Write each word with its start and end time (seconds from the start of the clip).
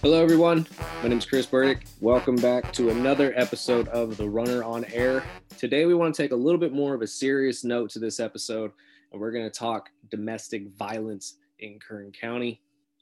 Hello, 0.00 0.22
everyone. 0.22 0.66
My 1.02 1.08
name 1.08 1.18
is 1.18 1.24
Chris 1.24 1.46
Burdick. 1.46 1.86
Welcome 2.00 2.36
back 2.36 2.72
to 2.74 2.90
another 2.90 3.32
episode 3.36 3.88
of 3.88 4.16
The 4.16 4.28
Runner 4.28 4.62
on 4.62 4.84
Air. 4.92 5.24
Today, 5.56 5.86
we 5.86 5.94
want 5.94 6.14
to 6.14 6.22
take 6.22 6.32
a 6.32 6.36
little 6.36 6.60
bit 6.60 6.72
more 6.72 6.94
of 6.94 7.00
a 7.00 7.06
serious 7.06 7.64
note 7.64 7.88
to 7.90 7.98
this 7.98 8.20
episode, 8.20 8.70
and 9.10 9.20
we're 9.20 9.32
going 9.32 9.50
to 9.50 9.58
talk 9.58 9.88
domestic 10.10 10.68
violence 10.76 11.38
in 11.58 11.78
Kern 11.78 12.12
County. 12.12 12.60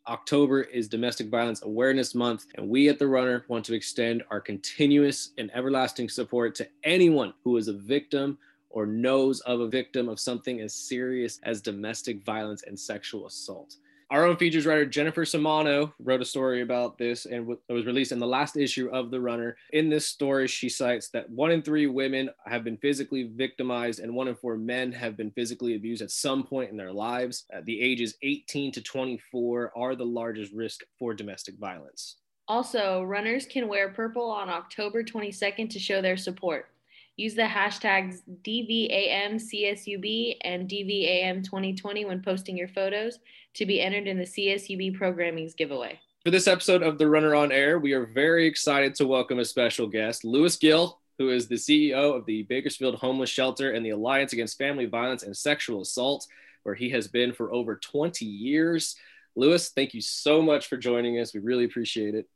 October 0.08 0.62
is 0.62 0.88
Domestic 0.88 1.28
Violence 1.28 1.62
Awareness 1.62 2.14
Month, 2.14 2.46
and 2.56 2.68
we 2.68 2.88
at 2.88 2.98
The 2.98 3.06
Runner 3.06 3.44
want 3.48 3.64
to 3.66 3.74
extend 3.74 4.22
our 4.30 4.40
continuous 4.40 5.30
and 5.38 5.50
everlasting 5.54 6.08
support 6.08 6.54
to 6.56 6.68
anyone 6.84 7.34
who 7.44 7.56
is 7.56 7.68
a 7.68 7.72
victim 7.72 8.38
or 8.72 8.86
knows 8.86 9.40
of 9.40 9.60
a 9.60 9.68
victim 9.68 10.08
of 10.08 10.20
something 10.20 10.60
as 10.60 10.74
serious 10.74 11.38
as 11.44 11.60
domestic 11.60 12.24
violence 12.24 12.62
and 12.66 12.78
sexual 12.78 13.26
assault. 13.26 13.76
Our 14.12 14.26
own 14.26 14.36
features 14.36 14.66
writer 14.66 14.84
Jennifer 14.84 15.24
Samano 15.24 15.94
wrote 15.98 16.20
a 16.20 16.26
story 16.26 16.60
about 16.60 16.98
this 16.98 17.24
and 17.24 17.56
it 17.66 17.72
was 17.72 17.86
released 17.86 18.12
in 18.12 18.18
the 18.18 18.26
last 18.26 18.58
issue 18.58 18.90
of 18.90 19.10
The 19.10 19.18
Runner. 19.18 19.56
In 19.72 19.88
this 19.88 20.06
story, 20.06 20.46
she 20.48 20.68
cites 20.68 21.08
that 21.10 21.30
one 21.30 21.50
in 21.50 21.62
three 21.62 21.86
women 21.86 22.28
have 22.44 22.62
been 22.62 22.76
physically 22.76 23.30
victimized 23.34 24.00
and 24.00 24.14
one 24.14 24.28
in 24.28 24.34
four 24.34 24.58
men 24.58 24.92
have 24.92 25.16
been 25.16 25.30
physically 25.30 25.76
abused 25.76 26.02
at 26.02 26.10
some 26.10 26.44
point 26.44 26.70
in 26.70 26.76
their 26.76 26.92
lives. 26.92 27.46
Uh, 27.56 27.62
the 27.64 27.80
ages 27.80 28.14
18 28.20 28.72
to 28.72 28.82
24 28.82 29.72
are 29.74 29.96
the 29.96 30.04
largest 30.04 30.52
risk 30.52 30.82
for 30.98 31.14
domestic 31.14 31.56
violence. 31.58 32.16
Also, 32.48 33.02
runners 33.04 33.46
can 33.46 33.66
wear 33.66 33.88
purple 33.88 34.30
on 34.30 34.50
October 34.50 35.02
22nd 35.02 35.70
to 35.70 35.78
show 35.78 36.02
their 36.02 36.18
support. 36.18 36.68
Use 37.16 37.34
the 37.34 37.42
hashtags 37.42 38.22
DVAMCSUB 38.42 40.36
and 40.40 40.66
DVAM2020 40.66 42.06
when 42.06 42.22
posting 42.22 42.56
your 42.56 42.68
photos 42.68 43.18
to 43.52 43.66
be 43.66 43.82
entered 43.82 44.06
in 44.06 44.16
the 44.16 44.24
CSUB 44.24 44.94
programming's 44.96 45.52
giveaway. 45.52 46.00
For 46.24 46.30
this 46.30 46.46
episode 46.46 46.82
of 46.82 46.96
The 46.96 47.06
Runner 47.06 47.34
on 47.34 47.52
Air, 47.52 47.78
we 47.78 47.92
are 47.92 48.06
very 48.06 48.46
excited 48.46 48.94
to 48.94 49.06
welcome 49.06 49.40
a 49.40 49.44
special 49.44 49.86
guest, 49.86 50.24
Louis 50.24 50.56
Gill, 50.56 51.00
who 51.18 51.28
is 51.28 51.48
the 51.48 51.56
CEO 51.56 52.16
of 52.16 52.24
the 52.24 52.44
Bakersfield 52.44 52.94
Homeless 52.94 53.28
Shelter 53.28 53.72
and 53.72 53.84
the 53.84 53.90
Alliance 53.90 54.32
Against 54.32 54.56
Family 54.56 54.86
Violence 54.86 55.22
and 55.22 55.36
Sexual 55.36 55.82
Assault, 55.82 56.26
where 56.62 56.74
he 56.74 56.88
has 56.90 57.08
been 57.08 57.34
for 57.34 57.52
over 57.52 57.76
20 57.76 58.24
years. 58.24 58.96
Louis, 59.36 59.68
thank 59.68 59.92
you 59.92 60.00
so 60.00 60.40
much 60.40 60.66
for 60.66 60.78
joining 60.78 61.18
us. 61.18 61.34
We 61.34 61.40
really 61.40 61.64
appreciate 61.64 62.14
it. 62.14 62.26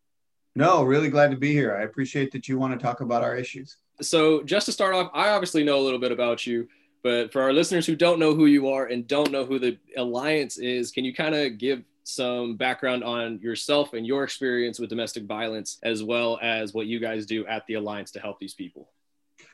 No, 0.54 0.82
really 0.82 1.08
glad 1.08 1.30
to 1.30 1.38
be 1.38 1.52
here. 1.52 1.74
I 1.74 1.84
appreciate 1.84 2.32
that 2.32 2.46
you 2.46 2.58
want 2.58 2.78
to 2.78 2.84
talk 2.84 3.00
about 3.00 3.22
our 3.22 3.36
issues. 3.36 3.78
So, 4.00 4.42
just 4.42 4.66
to 4.66 4.72
start 4.72 4.94
off, 4.94 5.10
I 5.14 5.30
obviously 5.30 5.64
know 5.64 5.78
a 5.78 5.84
little 5.84 5.98
bit 5.98 6.12
about 6.12 6.46
you, 6.46 6.68
but 7.02 7.32
for 7.32 7.40
our 7.42 7.52
listeners 7.52 7.86
who 7.86 7.96
don't 7.96 8.18
know 8.18 8.34
who 8.34 8.46
you 8.46 8.68
are 8.68 8.86
and 8.86 9.06
don't 9.06 9.30
know 9.30 9.44
who 9.44 9.58
the 9.58 9.78
Alliance 9.96 10.58
is, 10.58 10.90
can 10.90 11.04
you 11.04 11.14
kind 11.14 11.34
of 11.34 11.58
give 11.58 11.82
some 12.04 12.56
background 12.56 13.02
on 13.02 13.40
yourself 13.40 13.92
and 13.92 14.06
your 14.06 14.22
experience 14.22 14.78
with 14.78 14.90
domestic 14.90 15.24
violence, 15.24 15.78
as 15.82 16.02
well 16.02 16.38
as 16.42 16.72
what 16.74 16.86
you 16.86 17.00
guys 17.00 17.26
do 17.26 17.46
at 17.46 17.66
the 17.66 17.74
Alliance 17.74 18.10
to 18.12 18.20
help 18.20 18.38
these 18.38 18.54
people? 18.54 18.90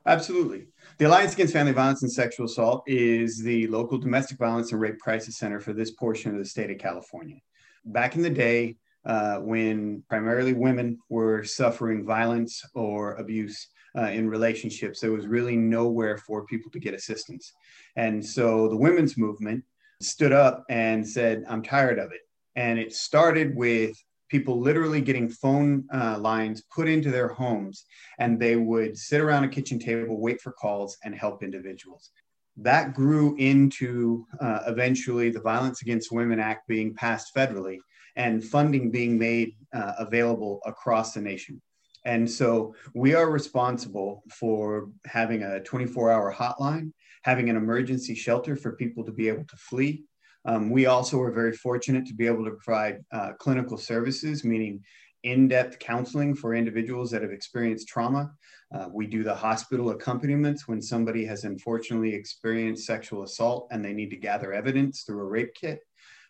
Absolutely. 0.07 0.67
The 0.99 1.07
Alliance 1.07 1.35
Against 1.35 1.53
Family 1.53 1.73
Violence 1.73 2.03
and 2.03 2.13
Sexual 2.13 2.47
Assault 2.47 2.83
is 2.87 3.43
the 3.43 3.67
local 3.69 3.99
domestic 3.99 4.39
violence 4.39 4.73
and 4.73 4.81
rape 4.81 4.99
crisis 4.99 5.39
center 5.39 5.61
for 5.61 5.73
this 5.73 5.93
portion 5.93 6.33
of 6.33 6.39
the 6.39 6.45
state 6.45 6.71
of 6.71 6.79
California. 6.79 7.39
Back 7.85 8.17
in 8.17 8.23
the 8.23 8.31
day, 8.31 8.77
uh, 9.05 9.39
when 9.39 10.03
primarily 10.09 10.53
women 10.53 10.99
were 11.09 11.45
suffering 11.45 12.05
violence 12.05 12.63
or 12.75 13.15
abuse, 13.17 13.69
uh, 13.97 14.07
in 14.07 14.29
relationships. 14.29 15.01
There 15.01 15.13
was 15.13 15.27
really 15.27 15.57
nowhere 15.57 16.17
for 16.19 16.47
people 16.47 16.71
to 16.71 16.79
get 16.79 16.95
assistance. 16.95 17.53
And 17.97 18.25
so 18.25 18.69
the 18.69 18.77
women's 18.77 19.19
movement 19.19 19.65
stood 20.01 20.33
up 20.33 20.65
and 20.71 21.07
said, 21.07 21.45
I'm 21.49 21.63
tired 21.63 21.99
of 21.99 22.13
it. 22.13 22.21
And 22.57 22.79
it 22.79 22.95
started 22.95 23.55
with 23.55 23.97
people 24.31 24.59
literally 24.59 25.01
getting 25.03 25.29
phone 25.29 25.85
uh, 25.93 26.19
lines 26.19 26.63
put 26.75 26.89
into 26.89 27.11
their 27.11 27.29
homes, 27.29 27.85
and 28.19 28.41
they 28.41 28.57
would 28.57 28.97
sit 28.97 29.21
around 29.21 29.45
a 29.45 29.49
kitchen 29.49 29.79
table, 29.79 30.19
wait 30.21 30.41
for 30.41 30.53
calls, 30.53 30.97
and 31.05 31.15
help 31.15 31.43
individuals. 31.43 32.11
That 32.57 32.95
grew 32.95 33.37
into 33.37 34.27
uh, 34.41 34.61
eventually 34.67 35.31
the 35.31 35.41
Violence 35.41 35.83
Against 35.83 36.13
Women 36.13 36.41
Act 36.41 36.67
being 36.67 36.95
passed 36.95 37.35
federally 37.35 37.79
and 38.17 38.45
funding 38.45 38.91
being 38.91 39.19
made 39.19 39.57
uh, 39.73 39.93
available 39.99 40.61
across 40.67 41.13
the 41.13 41.21
nation. 41.21 41.61
And 42.05 42.29
so 42.29 42.75
we 42.95 43.15
are 43.15 43.31
responsible 43.31 44.25
for 44.31 44.91
having 45.07 45.43
a 45.45 45.61
24 45.61 46.11
hour 46.11 46.35
hotline, 46.35 46.93
having 47.23 47.49
an 47.49 47.57
emergency 47.57 48.15
shelter 48.15 48.57
for 48.57 48.73
people 48.73 49.05
to 49.05 49.13
be 49.13 49.29
able 49.29 49.45
to 49.45 49.57
flee. 49.57 50.05
Um, 50.45 50.71
we 50.71 50.87
also 50.87 51.21
are 51.21 51.31
very 51.31 51.53
fortunate 51.53 52.05
to 52.07 52.15
be 52.15 52.27
able 52.27 52.45
to 52.45 52.51
provide 52.53 53.05
uh, 53.13 53.33
clinical 53.39 53.79
services, 53.79 54.43
meaning 54.43 54.83
in 55.23 55.47
depth 55.47 55.79
counseling 55.79 56.35
for 56.35 56.55
individuals 56.55 57.11
that 57.13 57.23
have 57.23 57.31
experienced 57.31 57.87
trauma. 57.87 58.33
Uh, 58.75 58.89
we 58.91 59.07
do 59.07 59.23
the 59.23 59.35
hospital 59.35 59.91
accompaniments 59.91 60.67
when 60.67 60.83
somebody 60.83 61.25
has 61.25 61.45
unfortunately 61.45 62.13
experienced 62.13 62.87
sexual 62.87 63.23
assault 63.23 63.69
and 63.71 63.85
they 63.85 63.93
need 63.93 64.11
to 64.11 64.17
gather 64.17 64.53
evidence 64.53 65.03
through 65.03 65.21
a 65.21 65.25
rape 65.25 65.55
kit. 65.55 65.81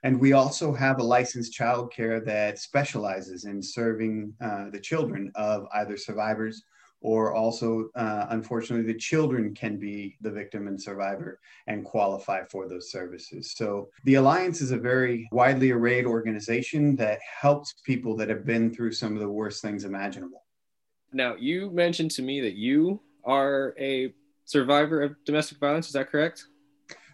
And 0.03 0.21
we 0.21 0.33
also 0.33 0.73
have 0.73 0.99
a 0.99 1.03
licensed 1.03 1.57
childcare 1.57 2.25
that 2.25 2.59
specializes 2.59 3.45
in 3.45 3.63
serving 3.63 4.35
uh, 4.41 4.71
the 4.71 4.81
children 4.81 5.31
of 5.37 5.67
either 5.75 5.97
survivors 5.97 6.65
or 7.03 7.35
also, 7.35 7.91
uh, 7.97 8.27
unfortunately, 8.31 8.91
the 8.91 8.99
children 8.99 9.55
can 9.55 9.77
be 9.77 10.17
the 10.21 10.31
victim 10.31 10.69
and 10.69 10.81
survivor 10.81 11.41
and 11.67 11.85
qualify 11.85 12.45
for 12.45 12.69
those 12.69 12.91
services. 12.91 13.55
So, 13.57 13.91
the 14.05 14.15
Alliance 14.15 14.61
is 14.61 14.71
a 14.71 14.79
very 14.79 15.29
widely 15.33 15.73
arrayed 15.73 16.07
organization 16.07 16.95
that 16.97 17.19
helps 17.41 17.75
people 17.85 18.17
that 18.17 18.29
have 18.29 18.47
been 18.47 18.73
through 18.73 18.93
some 18.93 19.15
of 19.15 19.21
the 19.21 19.29
worst 19.29 19.63
things 19.63 19.85
imaginable. 19.85 20.45
Now, 21.13 21.35
you 21.35 21.71
mentioned 21.71 22.13
to 22.13 22.23
me 22.23 22.41
that 22.41 22.55
you 22.55 23.01
are 23.25 23.75
a 23.79 24.15
survivor 24.45 25.03
of 25.03 25.17
domestic 25.25 25.59
violence. 25.59 25.89
Is 25.89 25.93
that 25.93 26.11
correct? 26.11 26.47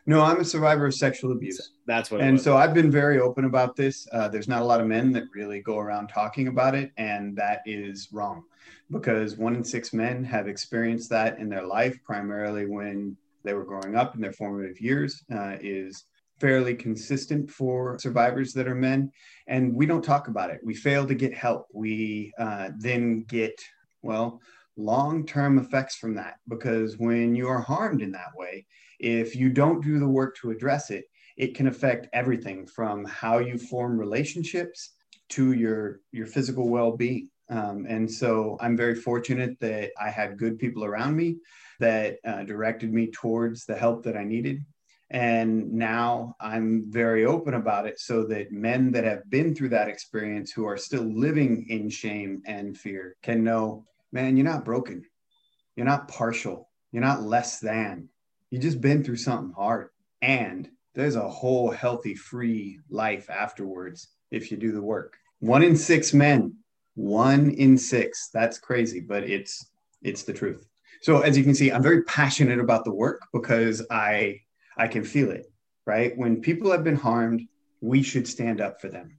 No, 0.09 0.23
I'm 0.23 0.41
a 0.41 0.45
survivor 0.45 0.87
of 0.87 0.95
sexual 0.95 1.33
abuse. 1.33 1.73
That's 1.87 2.11
what. 2.11 2.23
And 2.23 2.41
so 2.41 2.57
I've 2.57 2.73
been 2.73 2.91
very 2.91 3.21
open 3.21 3.45
about 3.45 3.77
this. 3.77 4.09
Uh, 4.11 4.27
there's 4.27 4.49
not 4.49 4.63
a 4.63 4.65
lot 4.65 4.81
of 4.81 4.87
men 4.87 5.13
that 5.13 5.25
really 5.35 5.61
go 5.61 5.79
around 5.79 6.09
talking 6.09 6.49
about 6.49 6.75
it, 6.75 6.93
and 6.97 7.37
that 7.37 7.61
is 7.67 8.09
wrong, 8.11 8.45
because 8.91 9.37
one 9.37 9.55
in 9.55 9.63
six 9.63 9.93
men 9.93 10.25
have 10.25 10.49
experienced 10.49 11.11
that 11.11 11.39
in 11.39 11.51
their 11.51 11.67
life, 11.67 11.99
primarily 12.05 12.65
when 12.65 13.19
they 13.45 13.53
were 13.53 13.67
growing 13.67 13.97
up 13.97 14.15
in 14.15 14.23
their 14.23 14.33
formative 14.33 14.81
years. 14.81 15.23
Uh, 15.31 15.57
is 15.61 16.05
fairly 16.41 16.75
consistent 16.75 17.51
for 17.51 17.99
survivors 17.99 18.55
that 18.55 18.67
are 18.67 18.75
men, 18.75 19.13
and 19.47 19.75
we 19.75 19.85
don't 19.85 20.03
talk 20.03 20.29
about 20.29 20.49
it. 20.49 20.59
We 20.65 20.75
fail 20.75 21.07
to 21.07 21.15
get 21.15 21.35
help. 21.35 21.67
We 21.75 22.33
uh, 22.39 22.71
then 22.79 23.25
get 23.25 23.61
well 24.01 24.41
long-term 24.79 25.59
effects 25.59 25.97
from 25.97 26.15
that 26.15 26.37
because 26.49 26.97
when 26.97 27.35
you 27.35 27.47
are 27.49 27.61
harmed 27.61 28.01
in 28.01 28.13
that 28.13 28.35
way 28.35 28.65
if 28.99 29.37
you 29.37 29.51
don't 29.51 29.83
do 29.83 29.99
the 29.99 30.09
work 30.09 30.37
to 30.37 30.51
address 30.51 30.91
it, 30.91 31.05
it 31.37 31.55
can 31.55 31.69
affect 31.69 32.09
everything 32.13 32.67
from 32.67 33.05
how 33.05 33.39
you 33.39 33.59
form 33.59 33.99
relationships 33.99 34.95
to 35.31 35.53
your 35.53 36.01
your 36.11 36.27
physical 36.27 36.69
well-being. 36.69 37.31
Um, 37.51 37.87
and 37.89 38.11
so 38.11 38.59
I'm 38.61 38.77
very 38.77 38.95
fortunate 38.95 39.59
that 39.61 39.93
I 40.01 40.11
had 40.11 40.39
good 40.39 40.59
people 40.59 40.85
around 40.85 41.17
me 41.17 41.37
that 41.81 42.19
uh, 42.27 42.43
directed 42.43 42.93
me 42.93 43.11
towards 43.11 43.65
the 43.65 43.77
help 43.77 44.03
that 44.05 44.17
I 44.17 44.25
needed. 44.25 44.65
And 45.11 45.73
now 45.73 46.35
I'm 46.41 46.85
very 46.91 47.25
open 47.25 47.55
about 47.55 47.87
it 47.87 47.99
so 47.99 48.25
that 48.25 48.53
men 48.53 48.93
that 48.93 49.05
have 49.05 49.31
been 49.31 49.55
through 49.55 49.71
that 49.71 49.89
experience 49.89 50.51
who 50.51 50.67
are 50.67 50.77
still 50.77 51.05
living 51.05 51.65
in 51.71 51.89
shame 51.89 52.43
and 52.45 52.77
fear 52.77 53.17
can 53.23 53.43
know, 53.43 53.87
man, 54.13 54.37
you're 54.37 54.45
not 54.45 54.67
broken. 54.67 55.03
You're 55.77 55.87
not 55.87 56.09
partial. 56.09 56.69
You're 56.93 57.03
not 57.03 57.23
less 57.23 57.61
than 57.61 58.11
you 58.51 58.59
just 58.59 58.81
been 58.81 59.05
through 59.05 59.17
something 59.17 59.53
hard. 59.53 59.91
And 60.23 60.69
there's 60.95 61.17
a 61.17 61.29
whole 61.29 61.71
healthy 61.71 62.15
free 62.15 62.81
life 62.91 63.31
afterwards 63.31 64.09
if 64.31 64.51
you 64.51 64.57
do 64.57 64.73
the 64.73 64.83
work. 64.83 65.17
One 65.41 65.63
in 65.63 65.77
six 65.77 66.13
men 66.13 66.55
one 66.99 67.51
in 67.51 67.79
six. 67.79 68.29
That's 68.35 68.59
crazy 68.59 69.01
but 69.01 69.23
it's 69.23 69.71
it's 70.03 70.25
the 70.25 70.33
truth. 70.33 70.67
So 71.01 71.21
as 71.21 71.39
you 71.39 71.45
can 71.45 71.55
see 71.55 71.71
i'm 71.71 71.83
very 71.83 72.03
passionate 72.03 72.59
about 72.59 72.85
the 72.85 72.93
work 72.93 73.23
because 73.33 73.87
i 73.91 74.41
i 74.77 74.89
can 74.89 75.05
feel 75.05 75.31
it 75.31 75.47
right? 75.87 76.13
When 76.19 76.43
people 76.43 76.71
have 76.73 76.85
been 76.85 76.97
harmed 76.97 77.43
we 77.81 78.03
should 78.03 78.27
stand 78.27 78.61
up 78.61 78.81
for 78.81 78.89
them. 78.89 79.17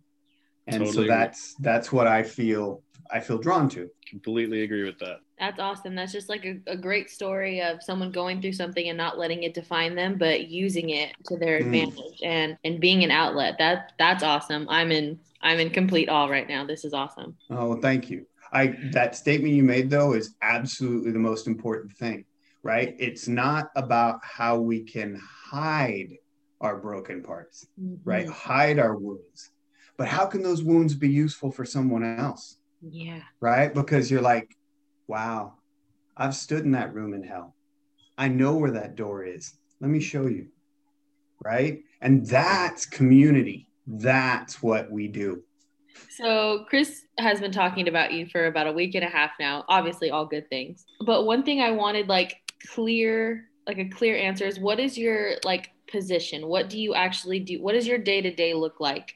And 0.68 0.86
totally 0.86 1.08
so 1.08 1.14
that's 1.14 1.56
that's 1.62 1.92
what 1.92 2.06
i 2.06 2.22
feel 2.22 2.84
i 3.10 3.20
feel 3.22 3.38
drawn 3.38 3.70
to. 3.70 3.90
Completely 4.10 4.64
agree 4.64 4.84
with 4.84 5.00
that 5.00 5.20
that's 5.39 5.59
awesome. 5.59 5.95
That's 5.95 6.12
just 6.12 6.30
like 6.30 6.45
a, 6.45 6.57
a, 6.68 6.75
great 6.75 7.09
story 7.09 7.62
of 7.62 7.81
someone 7.81 8.12
going 8.12 8.41
through 8.41 8.53
something 8.53 8.89
and 8.89 8.97
not 8.97 9.18
letting 9.18 9.44
it 9.44 9.53
define 9.53 9.95
them, 9.95 10.18
but 10.18 10.47
using 10.50 10.89
it 10.89 11.13
to 11.27 11.38
their 11.38 11.59
mm. 11.59 11.65
advantage 11.65 12.19
and 12.24 12.57
and 12.63 12.80
being 12.80 13.03
an 13.03 13.12
outlet. 13.12 13.56
That 13.57 13.94
that's 13.97 14.24
awesome. 14.24 14.68
I'm 14.69 14.91
in 14.91 15.19
I'm 15.41 15.59
in 15.59 15.69
complete 15.69 16.09
awe 16.09 16.27
right 16.27 16.47
now. 16.47 16.65
This 16.65 16.83
is 16.83 16.94
awesome. 16.94 17.38
Oh, 17.50 17.80
thank 17.80 18.09
you. 18.09 18.25
I 18.51 18.75
that 18.91 19.15
statement 19.15 19.53
you 19.53 19.63
made 19.63 19.89
though 19.89 20.13
is 20.13 20.36
absolutely 20.41 21.12
the 21.12 21.19
most 21.19 21.47
important 21.47 21.94
thing, 21.94 22.25
right? 22.62 22.95
It's 23.00 23.27
not 23.27 23.69
about 23.75 24.19
how 24.24 24.59
we 24.59 24.83
can 24.83 25.21
hide 25.50 26.18
our 26.62 26.77
broken 26.77 27.24
parts, 27.24 27.65
Mhm. 27.81 28.00
right? 28.03 28.27
Hide 28.27 28.80
our 28.80 28.97
wounds. 28.97 29.51
But 29.97 30.07
how 30.07 30.25
can 30.25 30.41
those 30.41 30.63
wounds 30.63 30.94
be 30.94 31.09
useful 31.09 31.51
for 31.51 31.65
someone 31.65 32.03
else, 32.03 32.57
Yeah. 32.81 33.21
right? 33.39 33.74
Because 33.74 34.12
you're 34.12 34.21
like, 34.21 34.56
wow, 35.10 35.56
I've 36.16 36.36
stood 36.36 36.64
in 36.64 36.72
that 36.72 36.94
room 36.94 37.14
in 37.14 37.24
hell. 37.24 37.56
I 38.18 38.28
know 38.28 38.56
where 38.56 38.72
that 38.72 38.96
door 38.96 39.26
is. 39.26 39.54
Let 39.82 39.90
me 39.90 40.00
show 40.00 40.28
you, 40.28 40.48
right? 41.44 41.80
And 42.02 42.26
that's 42.26 42.86
community. 42.86 43.68
That's 43.88 44.62
what 44.62 44.92
we 44.92 45.08
do. 45.08 45.44
So 46.12 46.66
Chris 46.70 47.06
has 47.18 47.42
been 47.42 47.52
talking 47.52 47.88
about 47.88 48.14
you 48.14 48.28
for 48.28 48.46
about 48.46 48.68
a 48.68 48.72
week 48.72 48.94
and 48.96 49.04
a 49.04 49.10
half 49.10 49.32
now. 49.40 49.66
Obviously, 49.68 50.12
all 50.12 50.26
good 50.26 50.48
things. 50.50 50.86
But 51.06 51.26
one 51.26 51.44
thing 51.44 51.62
I 51.62 51.72
wanted 51.72 52.08
like 52.08 52.38
clear, 52.68 53.46
like 53.66 53.80
a 53.80 53.90
clear 53.90 54.16
answer 54.16 54.46
is 54.46 54.60
what 54.60 54.80
is 54.80 54.98
your 54.98 55.36
like 55.44 55.72
position? 55.92 56.48
What 56.48 56.70
do 56.70 56.80
you 56.80 56.94
actually 56.94 57.40
do? 57.40 57.62
What 57.62 57.74
does 57.74 57.88
your 57.88 57.98
day 57.98 58.22
to 58.22 58.34
day 58.34 58.54
look 58.54 58.80
like 58.80 59.16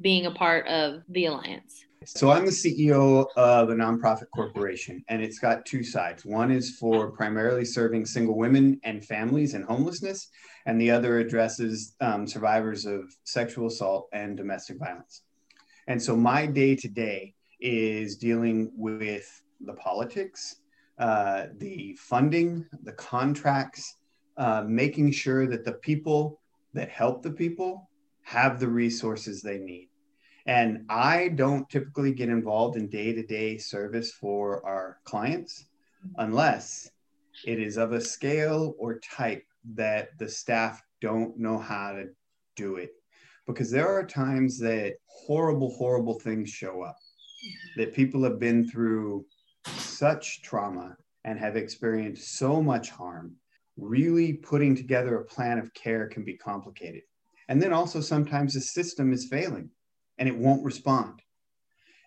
being 0.00 0.26
a 0.26 0.30
part 0.30 0.66
of 0.66 1.02
the 1.08 1.26
alliance? 1.26 1.84
So 2.06 2.30
I'm 2.30 2.46
the 2.46 2.50
CEO 2.50 3.26
of 3.36 3.68
a 3.68 3.74
nonprofit 3.74 4.30
corporation, 4.34 5.04
and 5.08 5.22
it's 5.22 5.38
got 5.38 5.66
two 5.66 5.84
sides. 5.84 6.24
One 6.24 6.50
is 6.50 6.78
for 6.78 7.10
primarily 7.10 7.66
serving 7.66 8.06
single 8.06 8.38
women 8.38 8.80
and 8.84 9.04
families 9.04 9.52
in 9.52 9.62
homelessness, 9.62 10.28
and 10.64 10.80
the 10.80 10.90
other 10.90 11.18
addresses 11.18 11.94
um, 12.00 12.26
survivors 12.26 12.86
of 12.86 13.14
sexual 13.24 13.66
assault 13.66 14.08
and 14.14 14.34
domestic 14.34 14.78
violence. 14.78 15.24
And 15.88 16.02
so 16.02 16.16
my 16.16 16.46
day 16.46 16.74
to 16.76 16.88
day 16.88 17.34
is 17.60 18.16
dealing 18.16 18.72
with 18.74 19.42
the 19.60 19.74
politics, 19.74 20.56
uh, 20.98 21.48
the 21.58 21.98
funding, 22.00 22.64
the 22.82 22.92
contracts, 22.92 23.98
uh, 24.38 24.64
making 24.66 25.12
sure 25.12 25.46
that 25.48 25.66
the 25.66 25.74
people 25.74 26.40
that 26.72 26.88
help 26.88 27.22
the 27.22 27.30
people 27.30 27.90
have 28.22 28.58
the 28.58 28.68
resources 28.68 29.42
they 29.42 29.58
need. 29.58 29.89
And 30.50 30.84
I 30.88 31.28
don't 31.28 31.70
typically 31.70 32.12
get 32.12 32.28
involved 32.28 32.76
in 32.76 32.88
day 32.88 33.12
to 33.12 33.22
day 33.22 33.56
service 33.56 34.10
for 34.10 34.66
our 34.66 34.98
clients 35.04 35.66
unless 36.16 36.90
it 37.46 37.60
is 37.60 37.76
of 37.76 37.92
a 37.92 38.00
scale 38.00 38.74
or 38.76 38.98
type 38.98 39.44
that 39.76 40.08
the 40.18 40.28
staff 40.28 40.82
don't 41.00 41.38
know 41.38 41.56
how 41.56 41.92
to 41.92 42.06
do 42.56 42.76
it. 42.78 42.90
Because 43.46 43.70
there 43.70 43.86
are 43.86 44.04
times 44.04 44.58
that 44.58 44.94
horrible, 45.06 45.70
horrible 45.70 46.18
things 46.18 46.50
show 46.50 46.82
up, 46.82 46.96
that 47.76 47.94
people 47.94 48.24
have 48.24 48.40
been 48.40 48.68
through 48.68 49.24
such 49.76 50.42
trauma 50.42 50.96
and 51.22 51.38
have 51.38 51.54
experienced 51.54 52.38
so 52.38 52.60
much 52.60 52.90
harm. 52.90 53.36
Really 53.76 54.32
putting 54.32 54.74
together 54.74 55.14
a 55.14 55.24
plan 55.24 55.60
of 55.60 55.72
care 55.74 56.08
can 56.08 56.24
be 56.24 56.36
complicated. 56.36 57.02
And 57.48 57.62
then 57.62 57.72
also 57.72 58.00
sometimes 58.00 58.54
the 58.54 58.60
system 58.60 59.12
is 59.12 59.28
failing 59.28 59.70
and 60.20 60.28
it 60.28 60.36
won't 60.36 60.64
respond. 60.64 61.22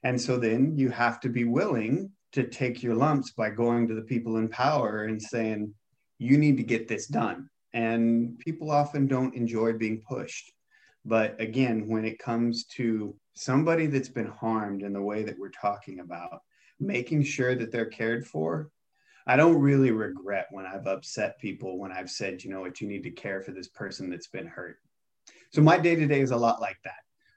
And 0.04 0.22
so 0.22 0.38
then 0.38 0.78
you 0.78 0.90
have 0.92 1.20
to 1.22 1.30
be 1.30 1.44
willing 1.44 2.12
to 2.34 2.44
take 2.44 2.84
your 2.84 2.96
lumps 2.96 3.32
by 3.32 3.50
going 3.50 3.88
to 3.88 3.96
the 3.96 4.02
people 4.02 4.38
in 4.38 4.48
power 4.48 5.06
and 5.06 5.22
saying, 5.22 5.74
you 6.20 6.38
need 6.38 6.58
to 6.58 6.64
get 6.64 6.88
this 6.88 7.08
done. 7.08 7.50
And 7.74 8.38
people 8.40 8.70
often 8.70 9.08
don't 9.08 9.36
enjoy 9.36 9.74
being 9.74 10.02
pushed. 10.08 10.52
But 11.04 11.40
again, 11.42 11.88
when 11.88 12.06
it 12.06 12.20
comes 12.20 12.66
to 12.76 13.16
somebody 13.34 13.88
that's 13.88 14.10
been 14.10 14.28
harmed 14.28 14.84
in 14.84 14.94
the 14.94 15.02
way 15.02 15.24
that 15.24 15.38
we're 15.38 15.50
talking 15.50 16.00
about, 16.00 16.42
making 16.80 17.24
sure 17.24 17.56
that 17.56 17.72
they're 17.72 17.88
cared 17.88 18.28
for, 18.28 18.70
I 19.26 19.38
don't 19.38 19.60
really 19.60 19.92
regret 19.92 20.48
when 20.52 20.66
I've 20.66 20.86
upset 20.86 21.40
people 21.40 21.80
when 21.80 21.92
I've 21.92 22.10
said, 22.10 22.44
you 22.44 22.52
know 22.52 22.62
what, 22.62 22.80
you 22.80 22.88
need 22.88 23.04
to 23.04 23.12
care 23.12 23.42
for 23.42 23.52
this 23.52 23.70
person 23.70 24.10
that's 24.10 24.28
been 24.28 24.48
hurt. 24.48 24.78
So 25.52 25.62
my 25.62 25.78
day 25.78 25.96
to 25.96 26.06
day 26.06 26.22
is 26.22 26.32
a 26.32 26.38
lot 26.38 26.62
like 26.62 26.78
that 26.84 26.94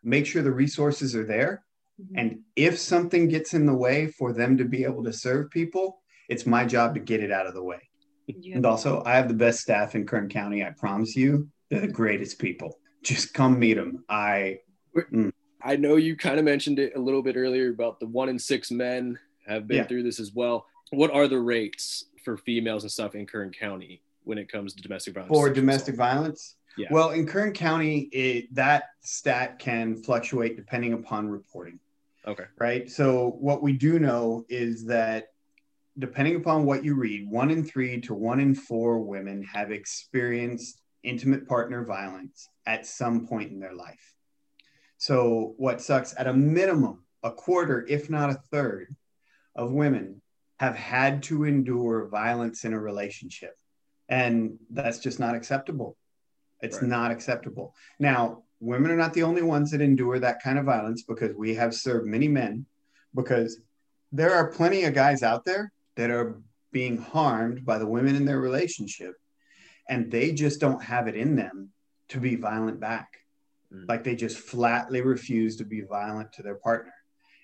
make 0.07 0.25
sure 0.25 0.43
the 0.43 0.53
resources 0.53 1.15
are 1.15 1.25
there. 1.27 1.65
Mm-hmm. 2.01 2.19
And 2.19 2.39
if 2.55 2.79
something 2.79 3.29
gets 3.29 3.53
in 3.55 3.67
the 3.67 3.75
way 3.75 4.07
for 4.07 4.33
them 4.33 4.57
to 4.59 4.65
be 4.65 4.85
able 4.85 5.05
to 5.05 5.13
serve 5.13 5.51
people, 5.51 6.01
it's 6.29 6.47
my 6.47 6.65
job 6.65 6.95
to 6.95 7.01
get 7.01 7.23
it 7.23 7.33
out 7.33 7.47
of 7.47 7.55
the 7.55 7.63
way. 7.63 7.81
You 8.27 8.55
And 8.55 8.65
also, 8.67 9.03
I 9.05 9.15
have 9.17 9.29
the 9.29 9.35
best 9.35 9.61
staff 9.61 9.95
in 9.95 10.07
Kern 10.07 10.29
County. 10.29 10.65
I 10.65 10.71
promise 10.71 11.17
you, 11.17 11.49
they're 11.71 11.81
the 11.81 11.89
greatest 11.89 12.39
people. 12.39 12.79
Just 13.03 13.35
come 13.35 13.59
meet 13.59 13.75
them. 13.75 14.05
I 14.09 14.61
I 15.63 15.77
know 15.77 15.97
you 15.97 16.17
kind 16.17 16.39
of 16.39 16.45
mentioned 16.45 16.79
it 16.79 16.93
a 16.97 17.01
little 17.01 17.23
bit 17.23 17.37
earlier 17.37 17.71
about 17.71 18.01
the 18.01 18.07
one 18.07 18.29
in 18.29 18.39
six 18.39 18.71
men 18.71 19.19
have 19.47 19.67
been 19.69 19.79
Yeah. 19.79 19.85
through 19.85 20.05
this 20.05 20.21
as 20.21 20.33
well. 20.33 20.67
What 20.91 21.11
are 21.11 21.29
the 21.29 21.39
rates 21.39 22.07
for 22.25 22.37
females 22.37 22.83
and 22.83 22.91
stuff 22.91 23.15
in 23.15 23.27
Kern 23.27 23.53
County 23.53 24.03
when 24.25 24.39
it 24.39 24.51
comes 24.51 24.75
to 24.75 24.83
domestic 24.83 25.15
violence? 25.15 25.33
for 25.33 25.51
domestic 25.51 25.95
violence. 25.95 26.57
Yeah. 26.77 26.89
Well, 26.91 27.11
in 27.11 27.27
Kern 27.27 27.53
County, 27.53 28.01
it, 28.13 28.55
that 28.55 28.85
stat 29.01 29.59
can 29.59 29.97
fluctuate 29.97 30.57
depending 30.57 30.93
upon 30.93 31.29
reporting. 31.29 31.81
Okay. 32.27 32.45
right? 32.59 32.91
So 32.91 33.37
what 33.39 33.63
we 33.63 33.73
do 33.73 33.99
know 34.01 34.45
is 34.49 34.85
that 34.87 35.29
depending 35.99 36.37
upon 36.37 36.65
what 36.65 36.85
you 36.85 36.95
read, 36.95 37.31
one 37.31 37.51
in 37.51 37.65
three 37.65 38.01
to 38.03 38.15
one 38.15 38.41
in 38.41 38.55
four 38.55 38.99
women 38.99 39.45
have 39.45 39.71
experienced 39.71 40.81
intimate 41.03 41.47
partner 41.47 41.85
violence 41.85 42.49
at 42.67 42.85
some 42.85 43.27
point 43.29 43.53
in 43.53 43.61
their 43.61 43.75
life. 43.75 44.15
So 44.99 45.55
what 45.57 45.81
sucks 45.81 46.15
at 46.19 46.27
a 46.27 46.33
minimum, 46.33 47.05
a 47.23 47.31
quarter, 47.31 47.87
if 47.89 48.11
not 48.11 48.31
a 48.31 48.41
third, 48.51 48.95
of 49.55 49.73
women 49.73 50.21
have 50.59 50.75
had 50.75 51.23
to 51.25 51.45
endure 51.45 52.09
violence 52.09 52.65
in 52.65 52.73
a 52.73 52.81
relationship. 52.81 53.57
And 54.09 54.59
that's 54.71 54.99
just 54.99 55.21
not 55.21 55.35
acceptable. 55.35 55.97
It's 56.63 56.81
Right. 56.81 56.89
not 56.89 57.11
acceptable. 57.11 57.75
Now, 57.99 58.45
women 58.61 58.91
are 58.91 58.97
not 58.97 59.13
the 59.15 59.23
only 59.23 59.43
ones 59.43 59.71
that 59.71 59.81
endure 59.81 60.19
that 60.19 60.43
kind 60.43 60.59
of 60.59 60.65
violence 60.65 61.03
because 61.03 61.35
we 61.37 61.55
have 61.55 61.75
served 61.75 62.07
many 62.07 62.29
men 62.29 62.67
because 63.15 63.61
there 64.13 64.33
are 64.33 64.51
plenty 64.51 64.85
of 64.85 64.95
guys 64.95 65.23
out 65.23 65.45
there 65.45 65.73
that 65.97 66.11
are 66.11 66.41
being 66.73 66.97
harmed 66.99 67.65
by 67.65 67.79
the 67.79 67.87
women 67.87 68.17
in 68.17 68.25
their 68.25 68.41
relationship 68.41 69.15
and 69.89 70.11
they 70.11 70.33
just 70.33 70.61
don't 70.61 70.83
have 70.83 71.07
it 71.09 71.15
in 71.15 71.37
them 71.37 71.71
to 72.09 72.21
be 72.21 72.37
violent 72.37 72.81
back 72.81 73.09
Mm. 73.73 73.89
like 73.89 74.05
they 74.05 74.15
just 74.15 74.39
flatly 74.39 75.01
refuse 75.01 75.57
to 75.57 75.65
be 75.65 75.81
violent 75.81 76.33
to 76.35 76.43
their 76.45 76.55
partner 76.55 76.93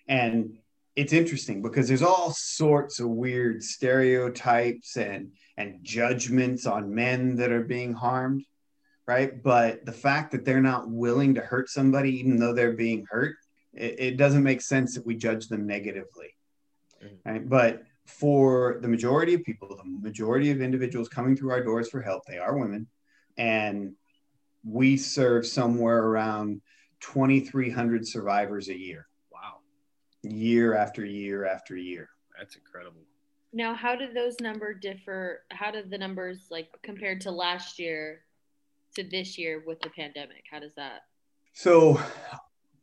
and 0.07 0.57
it's 0.95 1.13
interesting 1.13 1.63
because 1.63 1.89
there's 1.89 2.03
all 2.03 2.33
sorts 2.33 3.01
of 3.01 3.09
weird 3.09 3.61
stereotypes 3.63 4.97
and 4.97 5.33
and 5.57 5.83
judgments 5.83 6.65
on 6.67 6.95
men 6.95 7.35
that 7.37 7.51
are 7.51 7.65
being 7.65 7.93
harmed 7.93 8.45
right 9.07 9.43
but 9.43 9.85
the 9.85 9.93
fact 9.93 10.31
that 10.33 10.45
they're 10.45 10.61
not 10.61 10.89
willing 10.91 11.35
to 11.35 11.41
hurt 11.41 11.69
somebody 11.69 12.19
even 12.19 12.37
though 12.37 12.53
they're 12.55 12.73
being 12.73 13.05
hurt 13.11 13.37
it, 13.73 13.95
it 13.99 14.17
doesn't 14.17 14.43
make 14.43 14.61
sense 14.61 14.95
that 14.95 15.05
we 15.07 15.15
judge 15.17 15.49
them 15.49 15.67
negatively 15.67 16.35
Mhm. 17.03 17.19
right 17.25 17.49
but 17.49 17.83
for 18.07 18.79
the 18.81 18.89
majority 18.89 19.35
of 19.35 19.43
people 19.45 19.77
the 19.77 19.85
majority 19.85 20.51
of 20.51 20.61
individuals 20.61 21.09
coming 21.09 21.37
through 21.37 21.51
our 21.51 21.63
doors 21.63 21.89
for 21.91 22.01
help 22.01 22.25
they 22.27 22.39
are 22.39 22.57
women 22.57 22.87
and 23.39 23.95
we 24.65 24.97
serve 24.97 25.45
somewhere 25.47 26.05
around 26.05 26.61
2300 27.01 28.07
survivors 28.07 28.69
a 28.69 28.79
year 28.79 29.09
Wow, 29.33 29.59
year 30.23 30.75
after 30.75 31.05
year 31.05 31.45
after 31.47 31.77
year 31.77 32.09
that's 32.39 32.57
incredible. 32.57 33.03
Now, 33.53 33.75
how 33.75 33.95
did 33.97 34.15
those 34.15 34.41
number 34.41 34.73
differ? 34.73 35.45
How 35.51 35.71
did 35.71 35.91
the 35.91 35.99
numbers 35.99 36.47
like 36.51 36.71
compared 36.83 37.21
to 37.23 37.31
last 37.31 37.79
year 37.79 38.25
to 38.95 39.05
this 39.05 39.39
year 39.39 39.63
with 39.67 39.81
the 39.81 39.91
pandemic? 39.91 40.45
How 40.51 40.61
does 40.61 40.75
that? 40.77 41.03
So 41.55 42.01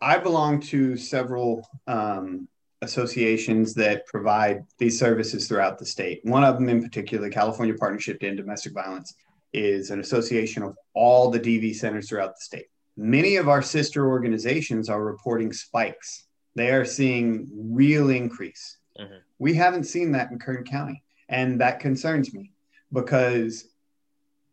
I 0.02 0.18
belong 0.18 0.62
to 0.62 0.96
several 0.98 1.68
um, 1.88 2.48
associations 2.82 3.74
that 3.76 4.06
provide 4.06 4.66
these 4.78 4.98
services 4.98 5.48
throughout 5.48 5.78
the 5.78 5.86
state. 5.86 6.22
One 6.24 6.44
of 6.44 6.56
them 6.56 6.70
in 6.70 6.82
particular, 6.82 7.28
the 7.28 7.34
California 7.34 7.76
Partnership 7.76 8.20
to 8.22 8.28
End 8.28 8.38
Domestic 8.38 8.74
Violence, 8.74 9.14
is 9.52 9.90
an 9.90 10.00
association 10.00 10.64
of 10.64 10.78
all 10.94 11.30
the 11.30 11.40
DV 11.40 11.76
centers 11.76 12.08
throughout 12.08 12.36
the 12.36 12.42
state. 12.42 12.68
Many 12.96 13.38
of 13.38 13.50
our 13.50 13.62
sister 13.62 14.08
organizations 14.08 14.90
are 14.90 15.04
reporting 15.04 15.52
spikes. 15.52 16.28
They 16.56 16.72
are 16.72 16.86
seeing 16.86 17.48
real 17.54 18.10
increase. 18.10 18.78
Mhm. 19.00 19.22
We 19.40 19.54
haven't 19.54 19.86
seen 19.86 20.12
that 20.12 20.32
in 20.32 20.40
Kern 20.40 20.64
County. 20.64 21.04
And 21.30 21.62
that 21.62 21.80
concerns 21.80 22.34
me 22.34 22.52
because 22.92 23.70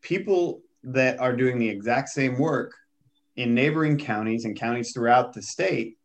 people 0.01 0.61
that 0.87 1.19
are 1.19 1.35
doing 1.35 1.59
the 1.59 1.69
exact 1.69 2.09
same 2.09 2.37
work 2.37 2.73
in 3.35 3.53
neighboring 3.53 3.97
counties 3.97 4.45
and 4.45 4.59
counties 4.59 4.91
throughout 4.93 5.33
the 5.33 5.41
state 5.41 5.97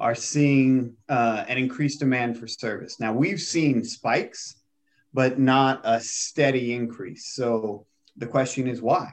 are 0.00 0.14
seeing 0.14 0.96
uh, 1.08 1.44
an 1.48 1.58
increased 1.58 2.00
demand 2.00 2.36
for 2.38 2.48
service. 2.48 2.98
Now, 2.98 3.12
we've 3.12 3.40
seen 3.40 3.84
spikes, 3.84 4.56
but 5.14 5.38
not 5.38 5.80
a 5.84 6.00
steady 6.00 6.72
increase. 6.72 7.34
So 7.34 7.86
the 8.16 8.26
question 8.26 8.66
is 8.66 8.82
why? 8.82 9.12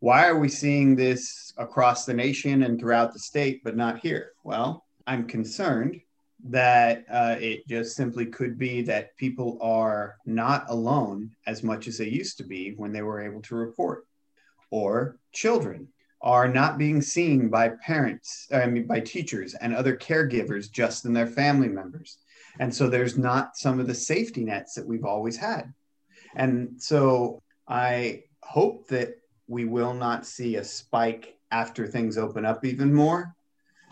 Why 0.00 0.28
are 0.28 0.38
we 0.38 0.48
seeing 0.48 0.94
this 0.94 1.52
across 1.56 2.04
the 2.04 2.14
nation 2.14 2.62
and 2.62 2.78
throughout 2.78 3.12
the 3.12 3.18
state, 3.18 3.62
but 3.64 3.76
not 3.76 4.00
here? 4.00 4.32
Well, 4.44 4.84
I'm 5.06 5.26
concerned 5.26 6.00
that 6.46 7.06
uh, 7.10 7.36
it 7.40 7.66
just 7.66 7.96
simply 7.96 8.26
could 8.26 8.58
be 8.58 8.82
that 8.82 9.16
people 9.16 9.58
are 9.62 10.16
not 10.26 10.66
alone 10.68 11.30
as 11.46 11.62
much 11.62 11.88
as 11.88 11.96
they 11.96 12.08
used 12.08 12.36
to 12.36 12.44
be 12.44 12.74
when 12.76 12.92
they 12.92 13.00
were 13.00 13.22
able 13.22 13.40
to 13.42 13.54
report, 13.54 14.06
or 14.74 15.16
children 15.30 15.86
are 16.20 16.48
not 16.48 16.78
being 16.78 17.00
seen 17.00 17.48
by 17.48 17.68
parents, 17.86 18.48
I 18.52 18.66
mean, 18.66 18.88
by 18.88 18.98
teachers 18.98 19.54
and 19.54 19.72
other 19.72 19.96
caregivers, 19.96 20.68
just 20.68 21.04
in 21.04 21.12
their 21.12 21.28
family 21.28 21.68
members. 21.68 22.18
And 22.58 22.74
so 22.74 22.88
there's 22.88 23.16
not 23.16 23.56
some 23.56 23.78
of 23.78 23.86
the 23.86 23.94
safety 23.94 24.42
nets 24.42 24.74
that 24.74 24.86
we've 24.86 25.04
always 25.04 25.36
had. 25.36 25.72
And 26.34 26.74
so 26.78 27.40
I 27.68 28.24
hope 28.42 28.88
that 28.88 29.14
we 29.46 29.64
will 29.64 29.94
not 29.94 30.26
see 30.26 30.56
a 30.56 30.64
spike 30.64 31.38
after 31.52 31.86
things 31.86 32.18
open 32.18 32.44
up 32.44 32.64
even 32.64 32.92
more 32.92 33.32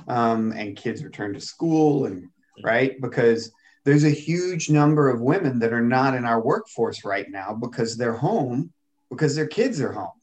um, 0.09 0.51
and 0.51 0.77
kids 0.77 1.05
return 1.05 1.33
to 1.35 1.41
school 1.41 2.07
and 2.07 2.29
right 2.65 3.01
because 3.01 3.53
there's 3.85 4.05
a 4.05 4.11
huge 4.11 4.69
number 4.69 5.09
of 5.09 5.21
women 5.21 5.61
that 5.61 5.73
are 5.73 5.89
not 5.99 6.17
in 6.17 6.25
our 6.25 6.41
workforce 6.41 7.05
right 7.05 7.31
now 7.31 7.55
because 7.55 7.97
they're 7.97 8.17
home 8.17 8.73
because 9.11 9.37
their 9.37 9.47
kids 9.47 9.81
are 9.81 9.93
home 9.93 10.22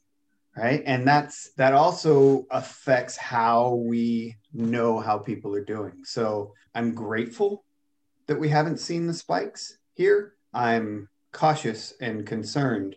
right? 0.60 0.82
And 0.84 1.08
that's 1.08 1.52
that 1.52 1.72
also 1.72 2.46
affects 2.50 3.16
how 3.16 3.76
we 3.76 4.36
know 4.52 5.00
how 5.00 5.16
people 5.16 5.54
are 5.54 5.64
doing. 5.64 6.04
So 6.04 6.52
i'm 6.74 6.94
grateful 6.94 7.64
that 8.26 8.38
we 8.38 8.48
haven't 8.48 8.78
seen 8.78 9.06
the 9.06 9.14
spikes 9.14 9.78
here. 9.94 10.34
I'm 10.52 11.08
cautious 11.32 11.94
and 12.00 12.26
concerned 12.26 12.96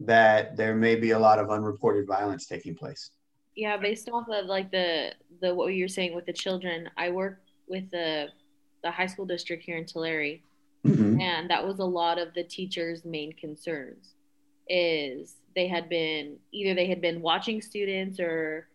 that 0.00 0.56
there 0.56 0.74
may 0.74 0.96
be 0.96 1.12
a 1.12 1.18
lot 1.18 1.38
of 1.38 1.50
unreported 1.50 2.06
violence 2.06 2.46
taking 2.46 2.74
place. 2.74 3.10
Yeah 3.54 3.76
based 3.76 4.08
off 4.08 4.26
of 4.28 4.46
like 4.46 4.72
the 4.72 5.12
the 5.40 5.54
what 5.54 5.68
you're 5.68 5.86
saying 5.86 6.14
with 6.14 6.26
the 6.26 6.32
children 6.32 6.90
i 6.96 7.08
work 7.10 7.40
with 7.68 7.88
the 7.90 8.28
the 8.82 8.90
high 8.90 9.06
school 9.06 9.24
district 9.24 9.62
here 9.62 9.76
in 9.76 9.86
tulare 9.86 10.38
mm-hmm. 10.84 11.20
and 11.20 11.48
that 11.48 11.64
was 11.64 11.78
a 11.78 11.84
lot 11.84 12.18
of 12.18 12.34
the 12.34 12.42
teachers 12.42 13.04
main 13.04 13.32
concerns 13.32 14.14
is 14.68 15.36
they 15.54 15.68
had 15.68 15.88
been 15.88 16.36
either 16.52 16.74
they 16.74 16.86
had 16.86 17.00
been 17.00 17.20
watching 17.20 17.60
students 17.60 18.18
or 18.20 18.68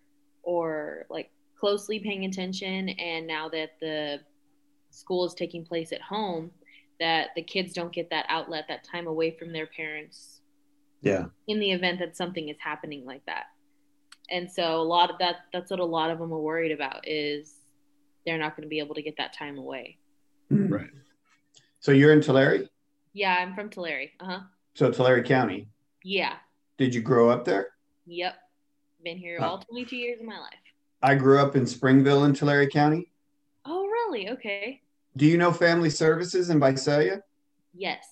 or 0.44 1.06
like 1.10 1.30
closely 1.60 2.00
paying 2.00 2.26
attention 2.26 2.90
and 2.90 3.28
now 3.28 3.50
that 3.50 3.72
the 3.82 4.20
school 4.90 5.26
is 5.26 5.34
taking 5.34 5.66
place 5.66 5.92
at 5.92 6.02
home 6.02 6.52
that 7.00 7.30
the 7.36 7.42
kids 7.42 7.74
don't 7.74 7.94
get 7.94 8.10
that 8.10 8.26
outlet 8.30 8.66
that 8.68 8.84
time 8.84 9.08
away 9.08 9.32
from 9.32 9.52
their 9.52 9.68
parents. 9.68 10.42
Yeah. 11.02 11.26
In 11.48 11.60
the 11.60 11.72
event 11.72 12.00
that 12.00 12.18
something 12.18 12.50
is 12.50 12.58
happening 12.60 13.06
like 13.06 13.26
that. 13.26 13.46
And 14.30 14.52
so 14.52 14.82
a 14.82 14.84
lot 14.84 15.10
of 15.10 15.18
that 15.20 15.38
that's 15.54 15.72
what 15.72 15.80
a 15.80 15.86
lot 15.86 16.12
of 16.12 16.20
them 16.20 16.34
are 16.34 16.40
worried 16.40 16.72
about 16.72 17.08
is 17.08 17.56
they're 18.26 18.38
not 18.38 18.56
going 18.56 18.64
to 18.64 18.70
be 18.70 18.80
able 18.80 18.96
to 18.96 19.02
get 19.02 19.16
that 19.18 19.34
time 19.34 19.58
away. 19.58 19.98
Mm-hmm. 20.52 20.74
right. 20.74 20.90
So 21.80 21.92
you're 21.92 22.12
in 22.12 22.22
tulare? 22.22 22.66
Yeah 23.14 23.36
i'm 23.40 23.56
from 23.56 23.70
tulare 23.70 24.08
uh-huh. 24.20 24.42
So 24.76 24.92
tulare 24.92 25.24
county? 25.24 25.70
Yeah 26.04 26.34
did 26.80 26.96
you 26.96 27.02
grow 27.02 27.30
up 27.30 27.44
there? 27.44 27.68
Yep. 28.08 28.36
Been 29.04 29.18
here 29.18 29.38
all 29.40 29.60
22 29.60 29.96
years 29.98 30.20
of 30.22 30.26
my 30.26 30.40
life. 30.40 30.54
I 31.02 31.14
grew 31.14 31.40
up 31.40 31.56
in 31.56 31.68
Springville 31.68 32.24
in 32.24 32.34
Tulare 32.34 32.68
County. 32.68 33.12
Oh, 33.66 33.86
really? 33.86 34.30
Okay. 34.30 34.82
Do 35.18 35.26
you 35.26 35.38
know 35.38 35.52
Family 35.52 35.90
Services 35.90 36.50
in 36.50 36.60
Visalia? 36.60 37.22
Yes. 37.74 38.06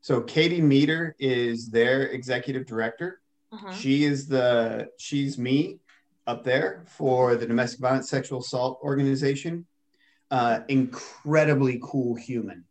So 0.00 0.20
Katie 0.20 0.60
Meter 0.60 1.14
is 1.20 1.70
their 1.70 2.08
executive 2.08 2.66
director. 2.66 3.20
Uh-huh. 3.52 3.72
She 3.72 4.04
is 4.04 4.26
the 4.26 4.88
she's 4.98 5.38
me 5.38 5.78
up 6.26 6.42
there 6.44 6.84
for 6.86 7.36
the 7.36 7.46
domestic 7.46 7.80
violence 7.80 8.08
sexual 8.08 8.40
assault 8.40 8.80
organization. 8.82 9.66
Uh, 10.30 10.60
incredibly 10.68 11.80
cool 11.82 12.14
human, 12.14 12.64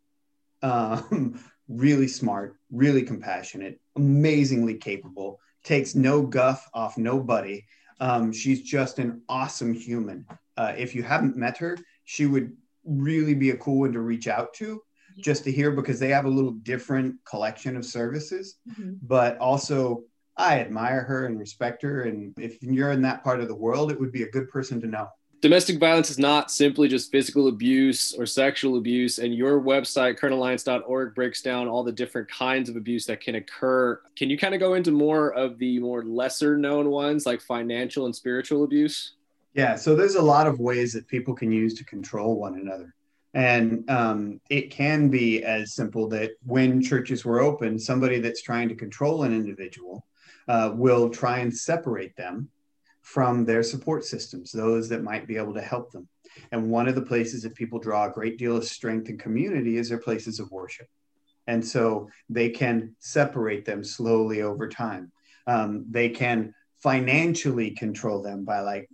um, 0.61 1.37
really 1.67 2.07
smart, 2.07 2.55
really 2.71 3.03
compassionate, 3.03 3.81
amazingly 3.99 4.75
capable, 4.75 5.39
takes 5.63 5.93
no 5.93 6.21
guff 6.21 6.67
off 6.73 6.97
nobody. 6.97 7.65
Um, 7.99 8.31
she's 8.31 8.61
just 8.61 8.97
an 8.99 9.21
awesome 9.27 9.73
human. 9.73 10.25
Uh, 10.57 10.73
if 10.77 10.95
you 10.95 11.03
haven't 11.03 11.37
met 11.37 11.57
her, 11.57 11.77
she 12.05 12.25
would 12.25 12.55
really 12.85 13.33
be 13.33 13.49
a 13.51 13.57
cool 13.57 13.79
one 13.79 13.93
to 13.93 13.99
reach 13.99 14.27
out 14.27 14.53
to 14.55 14.81
just 15.19 15.43
to 15.43 15.51
hear 15.51 15.71
because 15.71 15.99
they 15.99 16.09
have 16.09 16.25
a 16.25 16.29
little 16.29 16.51
different 16.51 17.15
collection 17.25 17.75
of 17.75 17.85
services. 17.85 18.55
Mm-hmm. 18.69 18.93
But 19.01 19.37
also, 19.39 20.03
I 20.37 20.61
admire 20.61 21.01
her 21.03 21.25
and 21.25 21.37
respect 21.37 21.81
her. 21.83 22.03
And 22.03 22.33
if 22.37 22.63
you're 22.63 22.93
in 22.93 23.01
that 23.01 23.23
part 23.23 23.41
of 23.41 23.49
the 23.49 23.55
world, 23.55 23.91
it 23.91 23.99
would 23.99 24.13
be 24.13 24.23
a 24.23 24.31
good 24.31 24.49
person 24.49 24.79
to 24.81 24.87
know 24.87 25.09
domestic 25.41 25.79
violence 25.79 26.09
is 26.09 26.19
not 26.19 26.51
simply 26.51 26.87
just 26.87 27.11
physical 27.11 27.47
abuse 27.47 28.13
or 28.13 28.25
sexual 28.25 28.77
abuse 28.77 29.19
and 29.19 29.33
your 29.33 29.61
website 29.61 30.19
kernalliance.org 30.19 31.15
breaks 31.15 31.41
down 31.41 31.67
all 31.67 31.83
the 31.83 31.91
different 31.91 32.29
kinds 32.29 32.69
of 32.69 32.75
abuse 32.75 33.05
that 33.05 33.21
can 33.21 33.35
occur. 33.35 34.01
Can 34.15 34.29
you 34.29 34.37
kind 34.37 34.53
of 34.53 34.59
go 34.59 34.73
into 34.73 34.91
more 34.91 35.33
of 35.33 35.57
the 35.57 35.79
more 35.79 36.03
lesser 36.03 36.57
known 36.57 36.89
ones 36.89 37.25
like 37.25 37.41
financial 37.41 38.05
and 38.05 38.15
spiritual 38.15 38.63
abuse? 38.63 39.13
Yeah 39.53 39.75
so 39.75 39.95
there's 39.95 40.15
a 40.15 40.21
lot 40.21 40.47
of 40.47 40.59
ways 40.59 40.93
that 40.93 41.07
people 41.07 41.33
can 41.33 41.51
use 41.51 41.73
to 41.75 41.85
control 41.85 42.39
one 42.39 42.55
another. 42.55 42.93
And 43.33 43.87
um, 43.89 44.41
it 44.49 44.71
can 44.71 45.09
be 45.09 45.43
as 45.43 45.75
simple 45.75 46.07
that 46.09 46.31
when 46.45 46.81
churches 46.81 47.23
were 47.23 47.39
open 47.41 47.79
somebody 47.79 48.19
that's 48.19 48.41
trying 48.41 48.69
to 48.69 48.75
control 48.75 49.23
an 49.23 49.33
individual 49.33 50.05
uh, 50.47 50.71
will 50.73 51.09
try 51.09 51.39
and 51.39 51.55
separate 51.55 52.15
them 52.15 52.49
from 53.13 53.43
their 53.43 53.63
support 53.63 54.05
systems, 54.05 54.51
those 54.51 54.87
that 54.87 55.01
might 55.01 55.25
be 55.25 55.35
able 55.35 55.55
to 55.55 55.61
help 55.61 55.91
them. 55.91 56.07
And 56.51 56.69
one 56.69 56.87
of 56.87 56.93
the 56.93 57.01
places 57.01 57.41
that 57.41 57.55
people 57.55 57.79
draw 57.79 58.05
a 58.05 58.11
great 58.11 58.37
deal 58.37 58.55
of 58.55 58.63
strength 58.63 59.09
and 59.09 59.19
community 59.19 59.77
is 59.77 59.89
their 59.89 59.97
places 59.97 60.39
of 60.39 60.51
worship. 60.51 60.85
And 61.47 61.65
so 61.65 62.07
they 62.29 62.49
can 62.49 62.95
separate 62.99 63.65
them 63.65 63.83
slowly 63.83 64.43
over 64.43 64.69
time. 64.69 65.11
Um, 65.47 65.85
they 65.89 66.09
can 66.09 66.53
financially 66.83 67.71
control 67.71 68.21
them 68.21 68.45
by, 68.45 68.59
like, 68.59 68.87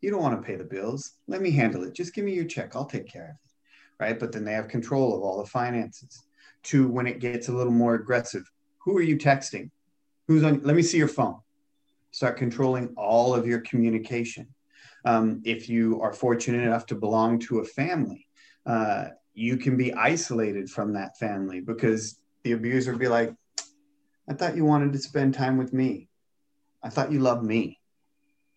you 0.00 0.10
don't 0.10 0.22
want 0.22 0.40
to 0.40 0.46
pay 0.46 0.56
the 0.56 0.64
bills. 0.64 1.16
Let 1.26 1.42
me 1.42 1.50
handle 1.50 1.84
it. 1.84 1.92
Just 1.92 2.14
give 2.14 2.24
me 2.24 2.32
your 2.32 2.46
check. 2.46 2.74
I'll 2.74 2.86
take 2.86 3.06
care 3.06 3.24
of 3.24 3.30
it. 3.30 4.02
Right. 4.02 4.18
But 4.18 4.32
then 4.32 4.44
they 4.46 4.54
have 4.54 4.68
control 4.68 5.14
of 5.14 5.22
all 5.22 5.42
the 5.42 5.50
finances. 5.50 6.22
To 6.62 6.88
when 6.88 7.06
it 7.06 7.20
gets 7.20 7.48
a 7.48 7.52
little 7.52 7.72
more 7.72 7.96
aggressive, 7.96 8.50
who 8.78 8.96
are 8.96 9.02
you 9.02 9.18
texting? 9.18 9.70
Who's 10.26 10.42
on? 10.42 10.62
Let 10.62 10.74
me 10.74 10.82
see 10.82 10.96
your 10.96 11.08
phone 11.08 11.40
start 12.10 12.36
controlling 12.36 12.94
all 12.96 13.34
of 13.34 13.46
your 13.46 13.60
communication. 13.60 14.48
Um, 15.04 15.42
if 15.44 15.68
you 15.68 16.00
are 16.02 16.12
fortunate 16.12 16.64
enough 16.64 16.86
to 16.86 16.94
belong 16.94 17.38
to 17.40 17.60
a 17.60 17.64
family, 17.64 18.26
uh, 18.66 19.08
you 19.34 19.56
can 19.56 19.76
be 19.76 19.94
isolated 19.94 20.68
from 20.68 20.94
that 20.94 21.16
family 21.18 21.60
because 21.60 22.18
the 22.42 22.52
abuser 22.52 22.92
will 22.92 22.98
be 22.98 23.08
like, 23.08 23.32
I 24.28 24.34
thought 24.34 24.56
you 24.56 24.64
wanted 24.64 24.92
to 24.92 24.98
spend 24.98 25.34
time 25.34 25.56
with 25.56 25.72
me. 25.72 26.08
I 26.82 26.90
thought 26.90 27.12
you 27.12 27.20
loved 27.20 27.44
me. 27.44 27.78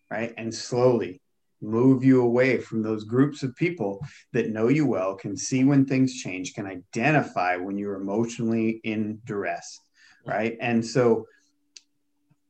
Right. 0.10 0.34
And 0.38 0.54
slowly 0.54 1.22
move 1.62 2.04
you 2.04 2.22
away 2.22 2.58
from 2.58 2.82
those 2.82 3.04
groups 3.04 3.44
of 3.44 3.56
people 3.56 4.04
that 4.34 4.50
know 4.50 4.68
you 4.68 4.86
well, 4.86 5.16
can 5.16 5.38
see 5.38 5.64
when 5.64 5.86
things 5.86 6.22
change, 6.22 6.54
can 6.54 6.66
identify 6.66 7.56
when 7.56 7.78
you're 7.78 7.96
emotionally 7.96 8.82
in 8.84 9.20
duress. 9.26 9.80
Right. 10.26 10.58
And 10.60 10.86
so 10.86 11.26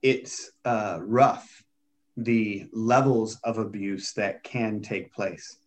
it's 0.02 0.52
uh, 0.66 1.00
rough 1.02 1.64
the 2.18 2.68
levels 2.74 3.40
of 3.44 3.58
abuse 3.58 4.14
that 4.14 4.44
can 4.44 4.82
take 4.82 5.14
place. 5.14 5.58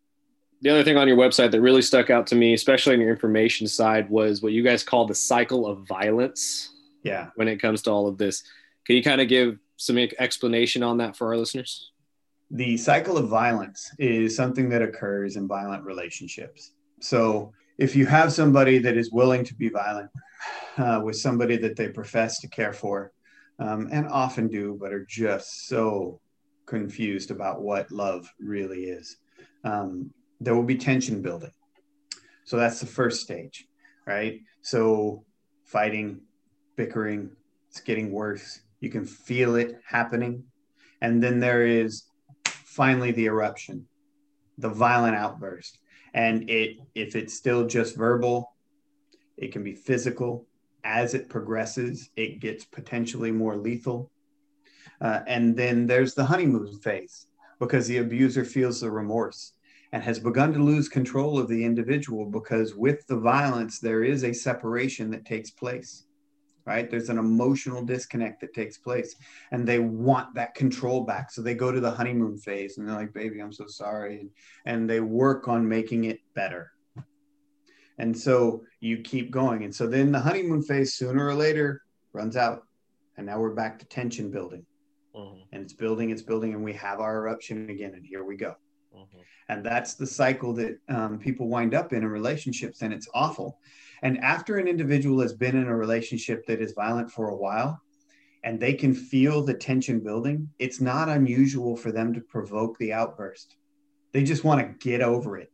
The 0.62 0.70
other 0.70 0.84
thing 0.84 0.96
on 0.96 1.08
your 1.08 1.16
website 1.16 1.50
that 1.50 1.60
really 1.60 1.82
stuck 1.82 2.10
out 2.10 2.26
to 2.28 2.34
me, 2.34 2.54
especially 2.54 2.94
on 2.94 3.00
your 3.00 3.10
information 3.10 3.66
side, 3.66 4.08
was 4.08 4.42
what 4.42 4.52
you 4.52 4.62
guys 4.62 4.82
call 4.82 5.06
the 5.06 5.14
cycle 5.14 5.66
of 5.66 5.86
violence. 5.86 6.70
Yeah. 7.02 7.28
When 7.34 7.48
it 7.48 7.60
comes 7.60 7.82
to 7.82 7.90
all 7.90 8.08
of 8.08 8.16
this, 8.16 8.42
can 8.86 8.96
you 8.96 9.02
kind 9.02 9.20
of 9.20 9.28
give 9.28 9.58
some 9.76 9.98
explanation 9.98 10.82
on 10.82 10.98
that 10.98 11.16
for 11.16 11.28
our 11.28 11.36
listeners? 11.36 11.90
The 12.50 12.76
cycle 12.76 13.18
of 13.18 13.28
violence 13.28 13.90
is 13.98 14.36
something 14.36 14.68
that 14.70 14.82
occurs 14.82 15.36
in 15.36 15.48
violent 15.48 15.84
relationships. 15.84 16.72
So 17.00 17.52
if 17.78 17.96
you 17.96 18.06
have 18.06 18.32
somebody 18.32 18.78
that 18.78 18.96
is 18.96 19.10
willing 19.10 19.44
to 19.44 19.54
be 19.54 19.68
violent 19.68 20.10
uh, 20.78 21.00
with 21.04 21.16
somebody 21.16 21.56
that 21.58 21.76
they 21.76 21.88
profess 21.88 22.40
to 22.40 22.48
care 22.48 22.72
for, 22.72 23.12
um, 23.58 23.88
and 23.92 24.08
often 24.08 24.48
do, 24.48 24.76
but 24.80 24.92
are 24.92 25.04
just 25.04 25.66
so 25.66 26.20
confused 26.66 27.30
about 27.30 27.62
what 27.62 27.90
love 27.90 28.32
really 28.40 28.84
is. 28.84 29.16
Um, 29.64 30.12
there 30.40 30.54
will 30.54 30.62
be 30.62 30.76
tension 30.76 31.22
building. 31.22 31.52
So 32.44 32.56
that's 32.56 32.80
the 32.80 32.86
first 32.86 33.22
stage, 33.22 33.66
right? 34.06 34.40
So 34.62 35.24
fighting, 35.64 36.20
bickering, 36.76 37.30
it's 37.68 37.80
getting 37.80 38.12
worse. 38.12 38.60
You 38.80 38.90
can 38.90 39.04
feel 39.04 39.56
it 39.56 39.80
happening. 39.86 40.44
And 41.00 41.22
then 41.22 41.40
there 41.40 41.66
is 41.66 42.04
finally 42.44 43.12
the 43.12 43.26
eruption, 43.26 43.86
the 44.58 44.68
violent 44.68 45.16
outburst. 45.16 45.78
And 46.12 46.48
it 46.48 46.76
if 46.94 47.16
it's 47.16 47.34
still 47.34 47.66
just 47.66 47.96
verbal, 47.96 48.52
it 49.36 49.52
can 49.52 49.64
be 49.64 49.74
physical, 49.74 50.46
as 50.84 51.14
it 51.14 51.28
progresses, 51.28 52.10
it 52.16 52.40
gets 52.40 52.64
potentially 52.64 53.30
more 53.32 53.56
lethal. 53.56 54.10
Uh, 55.00 55.20
and 55.26 55.56
then 55.56 55.86
there's 55.86 56.14
the 56.14 56.24
honeymoon 56.24 56.78
phase 56.78 57.26
because 57.58 57.86
the 57.86 57.98
abuser 57.98 58.44
feels 58.44 58.80
the 58.80 58.90
remorse 58.90 59.52
and 59.92 60.02
has 60.02 60.18
begun 60.18 60.52
to 60.52 60.58
lose 60.58 60.88
control 60.88 61.38
of 61.38 61.48
the 61.48 61.64
individual 61.64 62.26
because 62.26 62.74
with 62.74 63.06
the 63.06 63.16
violence, 63.16 63.78
there 63.78 64.04
is 64.04 64.24
a 64.24 64.32
separation 64.32 65.10
that 65.10 65.24
takes 65.24 65.50
place. 65.50 66.04
right? 66.66 66.90
There's 66.90 67.10
an 67.10 67.18
emotional 67.18 67.84
disconnect 67.84 68.40
that 68.40 68.54
takes 68.54 68.78
place 68.78 69.16
and 69.52 69.66
they 69.66 69.78
want 69.78 70.34
that 70.34 70.54
control 70.54 71.02
back. 71.02 71.30
So 71.30 71.42
they 71.42 71.54
go 71.54 71.70
to 71.70 71.80
the 71.80 71.90
honeymoon 71.90 72.38
phase 72.38 72.78
and 72.78 72.88
they're 72.88 72.96
like, 72.96 73.12
baby, 73.12 73.40
I'm 73.40 73.52
so 73.52 73.66
sorry. 73.66 74.20
And, 74.20 74.30
and 74.64 74.90
they 74.90 75.00
work 75.00 75.48
on 75.48 75.68
making 75.68 76.04
it 76.04 76.20
better. 76.34 76.72
And 77.98 78.16
so 78.16 78.64
you 78.80 78.98
keep 78.98 79.30
going. 79.30 79.64
And 79.64 79.74
so 79.74 79.86
then 79.86 80.12
the 80.12 80.20
honeymoon 80.20 80.62
phase 80.62 80.94
sooner 80.94 81.26
or 81.26 81.34
later 81.34 81.82
runs 82.12 82.36
out. 82.36 82.66
And 83.16 83.26
now 83.26 83.38
we're 83.38 83.54
back 83.54 83.78
to 83.78 83.86
tension 83.86 84.30
building. 84.30 84.66
Mm-hmm. 85.14 85.42
And 85.52 85.62
it's 85.62 85.72
building, 85.72 86.10
it's 86.10 86.22
building, 86.22 86.54
and 86.54 86.64
we 86.64 86.72
have 86.72 86.98
our 86.98 87.18
eruption 87.18 87.70
again. 87.70 87.92
And 87.94 88.04
here 88.04 88.24
we 88.24 88.36
go. 88.36 88.56
Mm-hmm. 88.96 89.18
And 89.48 89.64
that's 89.64 89.94
the 89.94 90.06
cycle 90.06 90.52
that 90.54 90.78
um, 90.88 91.18
people 91.18 91.48
wind 91.48 91.74
up 91.74 91.92
in 91.92 92.02
in 92.02 92.08
relationships. 92.08 92.82
And 92.82 92.92
it's 92.92 93.08
awful. 93.14 93.58
And 94.02 94.18
after 94.18 94.58
an 94.58 94.66
individual 94.66 95.20
has 95.20 95.32
been 95.32 95.56
in 95.56 95.68
a 95.68 95.76
relationship 95.76 96.46
that 96.46 96.60
is 96.60 96.72
violent 96.72 97.10
for 97.10 97.28
a 97.28 97.36
while, 97.36 97.80
and 98.42 98.60
they 98.60 98.74
can 98.74 98.92
feel 98.92 99.42
the 99.42 99.54
tension 99.54 100.00
building, 100.00 100.50
it's 100.58 100.80
not 100.80 101.08
unusual 101.08 101.76
for 101.76 101.90
them 101.92 102.12
to 102.12 102.20
provoke 102.20 102.76
the 102.78 102.92
outburst. 102.92 103.56
They 104.12 104.22
just 104.22 104.44
want 104.44 104.60
to 104.60 104.86
get 104.86 105.00
over 105.00 105.38
it. 105.38 105.50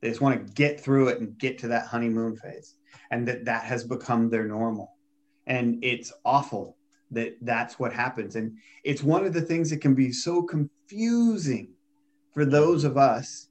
They 0.00 0.08
just 0.08 0.20
want 0.20 0.46
to 0.46 0.52
get 0.52 0.80
through 0.80 1.08
it 1.08 1.20
and 1.20 1.36
get 1.38 1.58
to 1.58 1.68
that 1.68 1.86
honeymoon 1.86 2.36
phase. 2.36 2.74
And 3.10 3.26
that 3.26 3.44
that 3.46 3.64
has 3.64 3.84
become 3.84 4.28
their 4.28 4.44
normal. 4.44 4.92
And 5.46 5.82
it's 5.82 6.12
awful 6.24 6.76
that 7.10 7.36
that's 7.40 7.78
what 7.78 7.92
happens. 7.92 8.36
And 8.36 8.58
it's 8.84 9.02
one 9.02 9.24
of 9.24 9.32
the 9.32 9.40
things 9.40 9.70
that 9.70 9.80
can 9.80 9.94
be 9.94 10.12
so 10.12 10.42
confusing 10.42 11.70
for 12.32 12.44
those 12.44 12.84
of 12.84 12.96
us 12.98 13.48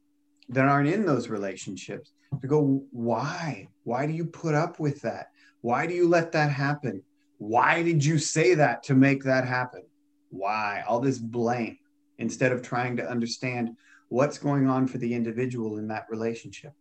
that 0.50 0.66
aren't 0.66 0.90
in 0.90 1.06
those 1.06 1.28
relationships 1.28 2.12
to 2.42 2.48
go, 2.48 2.84
why? 2.92 3.68
Why 3.84 4.06
do 4.06 4.14
you 4.14 4.26
put 4.26 4.54
up 4.54 4.80
with 4.80 5.02
that? 5.02 5.32
Why 5.62 5.88
do 5.88 5.94
you 5.94 6.08
let 6.08 6.32
that 6.34 6.52
happen? 6.52 7.02
Why 7.40 7.84
did 7.84 8.04
you 8.04 8.18
say 8.20 8.54
that 8.56 8.84
to 8.84 8.94
make 8.94 9.24
that 9.24 9.46
happen? 9.46 9.84
Why? 10.30 10.84
All 10.88 11.00
this 11.00 11.18
blame 11.18 11.78
instead 12.20 12.52
of 12.52 12.62
trying 12.62 12.98
to 12.98 13.10
understand 13.10 13.76
what's 14.10 14.38
going 14.38 14.70
on 14.70 14.88
for 14.88 14.98
the 14.98 15.14
individual 15.14 15.78
in 15.78 15.88
that 15.90 16.08
relationship. 16.10 16.74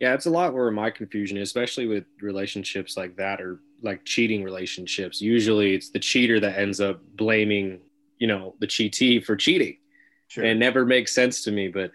Yeah, 0.00 0.14
it's 0.14 0.26
a 0.26 0.30
lot 0.30 0.54
where 0.54 0.70
my 0.70 0.90
confusion 0.90 1.36
is, 1.36 1.48
especially 1.48 1.86
with 1.86 2.04
relationships 2.20 2.96
like 2.96 3.16
that 3.16 3.40
or 3.40 3.60
like 3.82 4.04
cheating 4.04 4.42
relationships. 4.42 5.20
Usually 5.20 5.74
it's 5.74 5.90
the 5.90 5.98
cheater 5.98 6.40
that 6.40 6.58
ends 6.58 6.80
up 6.80 7.00
blaming, 7.14 7.80
you 8.18 8.26
know, 8.26 8.54
the 8.58 8.66
cheatee 8.66 9.24
for 9.24 9.36
cheating. 9.36 9.76
Sure. 10.28 10.42
And 10.42 10.52
it 10.52 10.58
never 10.58 10.84
makes 10.84 11.14
sense 11.14 11.44
to 11.44 11.52
me. 11.52 11.68
But 11.68 11.92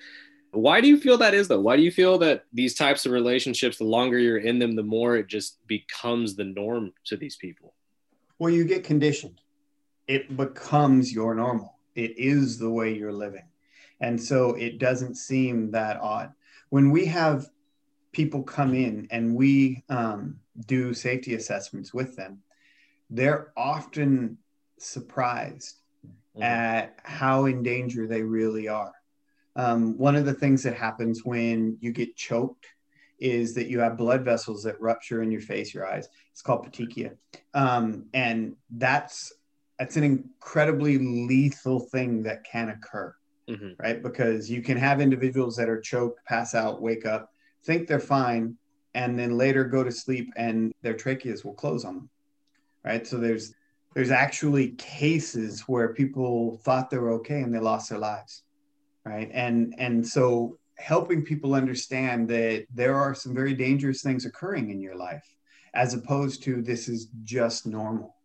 why 0.52 0.80
do 0.80 0.88
you 0.88 1.00
feel 1.00 1.18
that 1.18 1.34
is 1.34 1.48
though? 1.48 1.60
Why 1.60 1.76
do 1.76 1.84
you 1.84 1.92
feel 1.92 2.18
that 2.20 2.46
these 2.54 2.76
types 2.76 3.06
of 3.06 3.12
relationships, 3.12 3.78
the 3.78 3.84
longer 3.84 4.18
you're 4.20 4.38
in 4.38 4.60
them, 4.60 4.76
the 4.76 4.84
more 4.84 5.18
it 5.18 5.28
just 5.28 5.66
becomes 5.68 6.36
the 6.36 6.46
norm 6.46 6.94
to 7.06 7.18
these 7.18 7.36
people? 7.36 7.74
Well, 8.40 8.54
you 8.54 8.64
get 8.64 8.84
conditioned. 8.84 9.42
It 10.08 10.38
becomes 10.38 11.12
your 11.12 11.36
normal. 11.36 11.76
It 11.96 12.18
is 12.18 12.58
the 12.58 12.70
way 12.70 12.96
you're 12.96 13.12
living. 13.12 13.44
And 14.00 14.22
so 14.22 14.54
it 14.54 14.78
doesn't 14.78 15.16
seem 15.16 15.72
that 15.72 16.00
odd. 16.00 16.34
When 16.70 16.92
we 16.92 17.06
have 17.06 17.48
people 18.12 18.44
come 18.44 18.74
in 18.74 19.08
and 19.12 19.36
we 19.36 19.84
um, 19.90 20.40
do 20.66 20.94
safety 20.94 21.36
assessments 21.36 21.94
with 21.94 22.16
them, 22.16 22.40
they're 23.10 23.52
often 23.56 24.38
surprised 24.78 25.80
mm-hmm. 26.06 26.44
at 26.44 27.00
how 27.04 27.46
in 27.46 27.64
danger 27.64 28.08
they 28.08 28.22
really 28.22 28.68
are. 28.68 28.94
Um, 29.56 29.98
one 29.98 30.16
of 30.16 30.26
the 30.26 30.34
things 30.34 30.62
that 30.64 30.76
happens 30.76 31.26
when 31.26 31.78
you 31.82 31.92
get 31.92 32.16
choked 32.16 32.68
is 33.20 33.56
that 33.56 33.68
you 33.68 33.80
have 33.80 33.98
blood 33.98 34.24
vessels 34.24 34.64
that 34.64 34.80
rupture 34.80 35.24
in 35.24 35.32
your 35.32 35.42
face, 35.42 35.74
your 35.74 35.88
eyes. 35.88 36.08
It's 36.32 36.44
called 36.44 36.66
petechia, 36.66 37.16
um, 37.56 38.06
and 38.14 38.56
that's 38.70 39.34
that's 39.80 39.98
an 39.98 40.04
incredibly 40.04 40.98
lethal 40.98 41.80
thing 41.80 42.24
that 42.24 42.44
can 42.44 42.70
occur, 42.70 43.16
mm-hmm. 43.50 43.70
right? 43.80 44.02
Because 44.02 44.50
you 44.50 44.62
can 44.62 44.78
have 44.78 45.02
individuals 45.02 45.56
that 45.58 45.70
are 45.70 45.80
choked, 45.80 46.24
pass 46.26 46.56
out, 46.56 46.82
wake 46.82 47.06
up, 47.06 47.32
think 47.64 47.88
they're 47.88 48.00
fine, 48.00 48.58
and 48.94 49.18
then 49.18 49.38
later 49.38 49.64
go 49.64 49.84
to 49.84 49.92
sleep, 49.92 50.32
and 50.38 50.74
their 50.82 50.94
tracheas 50.94 51.46
will 51.46 51.54
close 51.54 51.86
on 51.86 51.96
them, 51.96 52.10
right? 52.84 53.06
So 53.06 53.18
there's 53.18 53.54
there's 53.98 54.12
actually 54.12 54.70
cases 54.74 55.62
where 55.62 55.92
people 55.92 56.58
thought 56.64 56.92
they 56.92 57.00
were 57.00 57.14
okay 57.14 57.42
and 57.42 57.52
they 57.52 57.60
lost 57.60 57.90
their 57.90 57.98
lives 57.98 58.44
right 59.06 59.32
and 59.34 59.74
and 59.80 60.06
so 60.06 60.56
helping 60.78 61.24
people 61.24 61.56
understand 61.56 62.30
that 62.30 62.68
there 62.72 62.96
are 62.96 63.16
some 63.16 63.34
very 63.34 63.56
dangerous 63.56 64.04
things 64.04 64.26
occurring 64.26 64.70
in 64.70 64.80
your 64.80 64.96
life 64.96 65.36
as 65.74 65.96
opposed 65.96 66.44
to 66.44 66.62
this 66.62 66.88
is 66.88 67.08
just 67.24 67.66
normal 67.66 68.16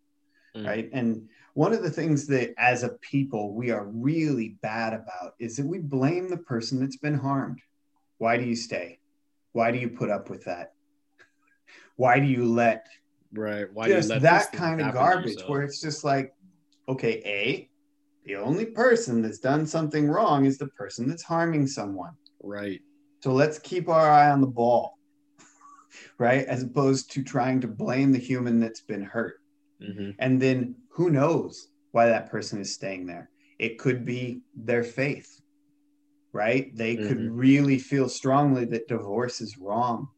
mm. 0.54 0.66
right 0.66 0.90
and 0.92 1.26
one 1.54 1.72
of 1.72 1.82
the 1.82 1.90
things 1.90 2.26
that 2.26 2.54
as 2.58 2.82
a 2.82 2.90
people 3.00 3.54
we 3.54 3.70
are 3.70 3.86
really 3.86 4.56
bad 4.62 4.94
about 4.94 5.34
is 5.38 5.56
that 5.56 5.66
we 5.66 5.78
blame 5.78 6.28
the 6.28 6.36
person 6.36 6.80
that's 6.80 6.96
been 6.96 7.18
harmed 7.18 7.60
why 8.18 8.36
do 8.36 8.44
you 8.44 8.56
stay 8.56 8.98
why 9.52 9.70
do 9.70 9.78
you 9.78 9.88
put 9.88 10.10
up 10.10 10.30
with 10.30 10.44
that 10.44 10.72
why 11.96 12.18
do 12.18 12.26
you 12.26 12.44
let 12.44 12.86
right 13.32 13.72
why 13.72 13.88
just 13.88 14.08
that 14.08 14.52
kind 14.52 14.80
of 14.80 14.92
garbage 14.92 15.42
where 15.46 15.62
it's 15.62 15.80
just 15.80 16.04
like 16.04 16.34
okay 16.88 17.22
a 17.24 17.68
the 18.24 18.36
only 18.36 18.66
person 18.66 19.22
that's 19.22 19.38
done 19.38 19.66
something 19.66 20.08
wrong 20.08 20.44
is 20.44 20.58
the 20.58 20.68
person 20.68 21.08
that's 21.08 21.22
harming 21.22 21.66
someone. 21.66 22.12
Right. 22.42 22.80
So 23.20 23.32
let's 23.32 23.58
keep 23.58 23.88
our 23.88 24.10
eye 24.10 24.30
on 24.30 24.40
the 24.40 24.46
ball, 24.46 24.98
right? 26.18 26.44
As 26.46 26.62
opposed 26.62 27.10
to 27.12 27.22
trying 27.22 27.60
to 27.62 27.68
blame 27.68 28.12
the 28.12 28.18
human 28.18 28.60
that's 28.60 28.80
been 28.80 29.02
hurt. 29.02 29.40
Mm-hmm. 29.82 30.10
And 30.18 30.40
then 30.40 30.76
who 30.92 31.10
knows 31.10 31.68
why 31.92 32.06
that 32.06 32.30
person 32.30 32.60
is 32.60 32.74
staying 32.74 33.06
there? 33.06 33.30
It 33.58 33.78
could 33.78 34.04
be 34.04 34.42
their 34.54 34.84
faith, 34.84 35.40
right? 36.32 36.74
They 36.76 36.96
mm-hmm. 36.96 37.08
could 37.08 37.30
really 37.30 37.78
feel 37.78 38.08
strongly 38.08 38.64
that 38.66 38.88
divorce 38.88 39.40
is 39.40 39.58
wrong 39.58 40.08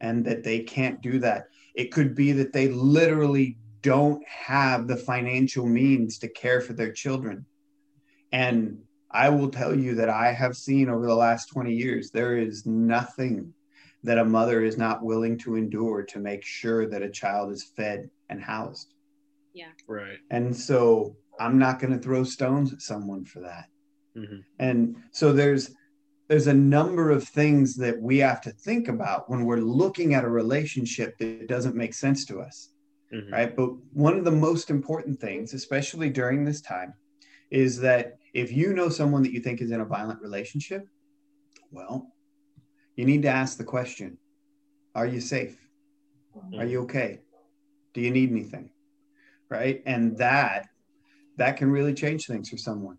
and 0.00 0.24
that 0.24 0.42
they 0.42 0.60
can't 0.60 1.00
do 1.00 1.18
that. 1.20 1.46
It 1.74 1.92
could 1.92 2.14
be 2.14 2.32
that 2.32 2.52
they 2.52 2.68
literally 2.68 3.58
don't 3.82 4.22
have 4.26 4.88
the 4.88 4.96
financial 4.96 5.66
means 5.66 6.18
to 6.18 6.28
care 6.28 6.60
for 6.60 6.72
their 6.72 6.92
children. 6.92 7.46
And 8.32 8.78
I 9.10 9.28
will 9.28 9.50
tell 9.50 9.78
you 9.78 9.94
that 9.96 10.08
I 10.08 10.32
have 10.32 10.56
seen 10.56 10.88
over 10.88 11.06
the 11.06 11.14
last 11.14 11.46
20 11.46 11.72
years, 11.72 12.10
there 12.10 12.36
is 12.36 12.66
nothing 12.66 13.52
that 14.02 14.18
a 14.18 14.24
mother 14.24 14.64
is 14.64 14.78
not 14.78 15.04
willing 15.04 15.36
to 15.38 15.56
endure 15.56 16.02
to 16.02 16.18
make 16.18 16.44
sure 16.44 16.88
that 16.88 17.02
a 17.02 17.10
child 17.10 17.52
is 17.52 17.64
fed 17.76 18.08
and 18.28 18.42
housed. 18.42 18.94
Yeah. 19.52 19.70
Right. 19.86 20.18
And 20.30 20.56
so 20.56 21.16
I'm 21.38 21.58
not 21.58 21.80
going 21.80 21.92
to 21.92 21.98
throw 21.98 22.24
stones 22.24 22.72
at 22.72 22.80
someone 22.80 23.24
for 23.24 23.40
that. 23.40 23.66
Mm-hmm. 24.16 24.40
And 24.58 24.96
so 25.12 25.32
there's 25.32 25.74
there's 26.28 26.46
a 26.46 26.54
number 26.54 27.10
of 27.10 27.26
things 27.26 27.74
that 27.76 28.00
we 28.00 28.18
have 28.18 28.40
to 28.42 28.50
think 28.50 28.86
about 28.86 29.28
when 29.28 29.44
we're 29.44 29.56
looking 29.56 30.14
at 30.14 30.22
a 30.22 30.28
relationship 30.28 31.18
that 31.18 31.48
doesn't 31.48 31.74
make 31.74 31.92
sense 31.92 32.24
to 32.26 32.40
us 32.40 32.70
mm-hmm. 33.12 33.32
right? 33.32 33.54
But 33.54 33.70
one 33.92 34.18
of 34.18 34.24
the 34.24 34.30
most 34.30 34.70
important 34.70 35.20
things, 35.20 35.54
especially 35.54 36.10
during 36.10 36.44
this 36.44 36.60
time, 36.60 36.94
is 37.50 37.80
that 37.80 38.18
if 38.32 38.52
you 38.52 38.72
know 38.72 38.88
someone 38.88 39.22
that 39.22 39.32
you 39.32 39.40
think 39.40 39.60
is 39.60 39.70
in 39.70 39.80
a 39.80 39.84
violent 39.84 40.20
relationship, 40.20 40.86
well, 41.70 42.12
you 42.96 43.04
need 43.04 43.22
to 43.22 43.28
ask 43.28 43.58
the 43.58 43.64
question 43.64 44.18
Are 44.94 45.06
you 45.06 45.20
safe? 45.20 45.58
Mm-hmm. 46.36 46.60
Are 46.60 46.66
you 46.66 46.82
okay? 46.82 47.20
Do 47.94 48.00
you 48.00 48.10
need 48.10 48.30
anything? 48.30 48.70
Right. 49.50 49.82
And 49.84 50.16
that 50.18 50.68
that 51.36 51.56
can 51.56 51.70
really 51.70 51.94
change 51.94 52.26
things 52.26 52.48
for 52.48 52.56
someone. 52.56 52.98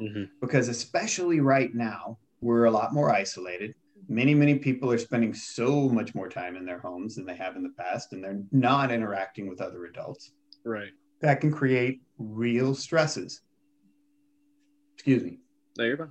Mm-hmm. 0.00 0.24
Because 0.40 0.68
especially 0.68 1.40
right 1.40 1.74
now, 1.74 2.18
we're 2.40 2.64
a 2.64 2.70
lot 2.70 2.94
more 2.94 3.10
isolated. 3.10 3.74
Many 4.08 4.34
many 4.34 4.58
people 4.58 4.90
are 4.90 4.98
spending 4.98 5.34
so 5.34 5.88
much 5.88 6.14
more 6.14 6.28
time 6.28 6.56
in 6.56 6.64
their 6.64 6.80
homes 6.80 7.14
than 7.14 7.26
they 7.26 7.36
have 7.36 7.56
in 7.56 7.62
the 7.62 7.74
past 7.78 8.12
and 8.12 8.24
they're 8.24 8.42
not 8.50 8.90
interacting 8.90 9.48
with 9.48 9.60
other 9.60 9.84
adults. 9.84 10.32
Right. 10.64 10.90
That 11.20 11.40
can 11.40 11.52
create 11.52 12.00
real 12.18 12.74
stresses. 12.74 13.42
Excuse 14.94 15.22
me. 15.22 15.38
There 15.76 15.88
you 15.88 15.96
go 15.96 16.08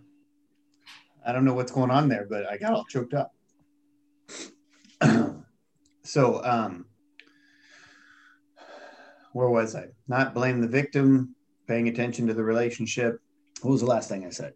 i 1.25 1.31
don't 1.31 1.45
know 1.45 1.53
what's 1.53 1.71
going 1.71 1.91
on 1.91 2.09
there 2.09 2.25
but 2.29 2.49
i 2.49 2.57
got 2.57 2.73
all 2.73 2.85
choked 2.85 3.13
up. 3.13 3.33
So 6.03 6.43
um 6.43 6.85
where 9.33 9.49
was 9.49 9.75
i 9.75 9.85
not 10.07 10.33
blame 10.33 10.61
the 10.61 10.67
victim 10.67 11.35
paying 11.67 11.87
attention 11.87 12.27
to 12.27 12.33
the 12.33 12.43
relationship 12.43 13.19
what 13.61 13.71
was 13.71 13.81
the 13.81 13.87
last 13.87 14.09
thing 14.09 14.25
i 14.25 14.29
said 14.29 14.53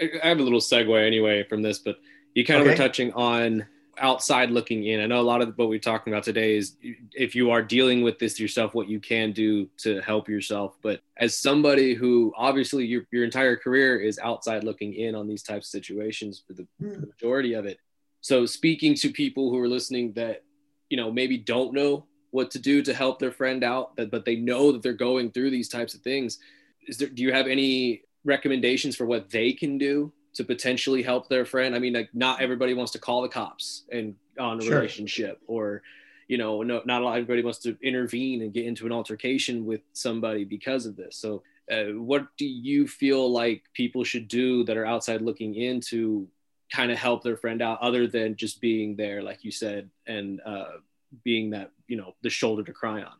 i 0.00 0.28
have 0.28 0.38
a 0.38 0.42
little 0.42 0.60
segue 0.60 1.06
anyway 1.06 1.44
from 1.44 1.62
this 1.62 1.78
but 1.78 1.96
you 2.34 2.44
kind 2.44 2.60
okay. 2.60 2.70
of 2.70 2.78
were 2.78 2.82
touching 2.82 3.12
on 3.14 3.66
outside 4.00 4.50
looking 4.50 4.84
in. 4.84 5.00
I 5.00 5.06
know 5.06 5.20
a 5.20 5.22
lot 5.22 5.42
of 5.42 5.56
what 5.56 5.68
we're 5.68 5.78
talking 5.78 6.12
about 6.12 6.24
today 6.24 6.56
is 6.56 6.76
if 7.12 7.34
you 7.34 7.50
are 7.50 7.62
dealing 7.62 8.02
with 8.02 8.18
this 8.18 8.38
yourself, 8.40 8.74
what 8.74 8.88
you 8.88 9.00
can 9.00 9.32
do 9.32 9.68
to 9.78 10.00
help 10.00 10.28
yourself. 10.28 10.76
But 10.82 11.00
as 11.16 11.36
somebody 11.36 11.94
who 11.94 12.32
obviously 12.36 12.86
your, 12.86 13.02
your 13.10 13.24
entire 13.24 13.56
career 13.56 13.98
is 13.98 14.18
outside 14.18 14.64
looking 14.64 14.94
in 14.94 15.14
on 15.14 15.26
these 15.26 15.42
types 15.42 15.66
of 15.66 15.70
situations 15.70 16.42
for 16.46 16.54
the, 16.54 16.66
mm. 16.80 16.94
for 16.94 17.00
the 17.00 17.06
majority 17.06 17.54
of 17.54 17.66
it. 17.66 17.78
So 18.20 18.46
speaking 18.46 18.94
to 18.96 19.10
people 19.10 19.50
who 19.50 19.58
are 19.58 19.68
listening 19.68 20.12
that, 20.14 20.42
you 20.88 20.96
know, 20.96 21.10
maybe 21.10 21.38
don't 21.38 21.72
know 21.72 22.06
what 22.30 22.50
to 22.52 22.58
do 22.58 22.82
to 22.82 22.92
help 22.94 23.18
their 23.18 23.32
friend 23.32 23.64
out, 23.64 23.96
but, 23.96 24.10
but 24.10 24.24
they 24.24 24.36
know 24.36 24.72
that 24.72 24.82
they're 24.82 24.92
going 24.92 25.30
through 25.30 25.50
these 25.50 25.68
types 25.68 25.94
of 25.94 26.00
things. 26.00 26.38
Is 26.86 26.98
there, 26.98 27.08
do 27.08 27.22
you 27.22 27.32
have 27.32 27.46
any 27.46 28.02
recommendations 28.24 28.96
for 28.96 29.06
what 29.06 29.30
they 29.30 29.52
can 29.52 29.78
do 29.78 30.12
to 30.34 30.44
potentially 30.44 31.02
help 31.02 31.28
their 31.28 31.44
friend? 31.44 31.74
I 31.74 31.78
mean, 31.78 31.94
like 31.94 32.10
not 32.12 32.40
everybody 32.40 32.74
wants 32.74 32.92
to 32.92 32.98
call 32.98 33.22
the 33.22 33.28
cops 33.28 33.84
and 33.90 34.14
on 34.38 34.58
a 34.60 34.62
sure. 34.62 34.76
relationship 34.76 35.40
or, 35.46 35.82
you 36.28 36.38
know, 36.38 36.62
no, 36.62 36.82
not 36.84 37.02
everybody 37.06 37.42
wants 37.42 37.60
to 37.60 37.76
intervene 37.82 38.42
and 38.42 38.52
get 38.52 38.66
into 38.66 38.86
an 38.86 38.92
altercation 38.92 39.64
with 39.64 39.80
somebody 39.94 40.44
because 40.44 40.84
of 40.84 40.96
this. 40.96 41.16
So 41.16 41.42
uh, 41.70 41.92
what 41.94 42.26
do 42.36 42.46
you 42.46 42.86
feel 42.86 43.30
like 43.30 43.64
people 43.72 44.04
should 44.04 44.28
do 44.28 44.64
that 44.64 44.76
are 44.76 44.86
outside 44.86 45.22
looking 45.22 45.54
in 45.54 45.80
to 45.80 46.28
kind 46.72 46.90
of 46.90 46.98
help 46.98 47.22
their 47.22 47.36
friend 47.36 47.62
out 47.62 47.80
other 47.80 48.06
than 48.06 48.36
just 48.36 48.60
being 48.60 48.96
there 48.96 49.22
like 49.22 49.42
you 49.42 49.50
said 49.50 49.88
and 50.06 50.40
uh, 50.44 50.72
being 51.24 51.50
that 51.50 51.70
you 51.88 51.96
know 51.96 52.14
the 52.22 52.30
shoulder 52.30 52.62
to 52.62 52.72
cry 52.72 53.02
on 53.02 53.16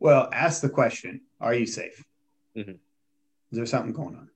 well 0.00 0.28
ask 0.32 0.60
the 0.60 0.68
question 0.68 1.20
are 1.40 1.54
you 1.54 1.66
safe 1.66 2.04
mm-hmm. 2.56 2.70
is 2.70 2.76
there 3.52 3.66
something 3.66 3.92
going 3.92 4.16
on 4.16 4.28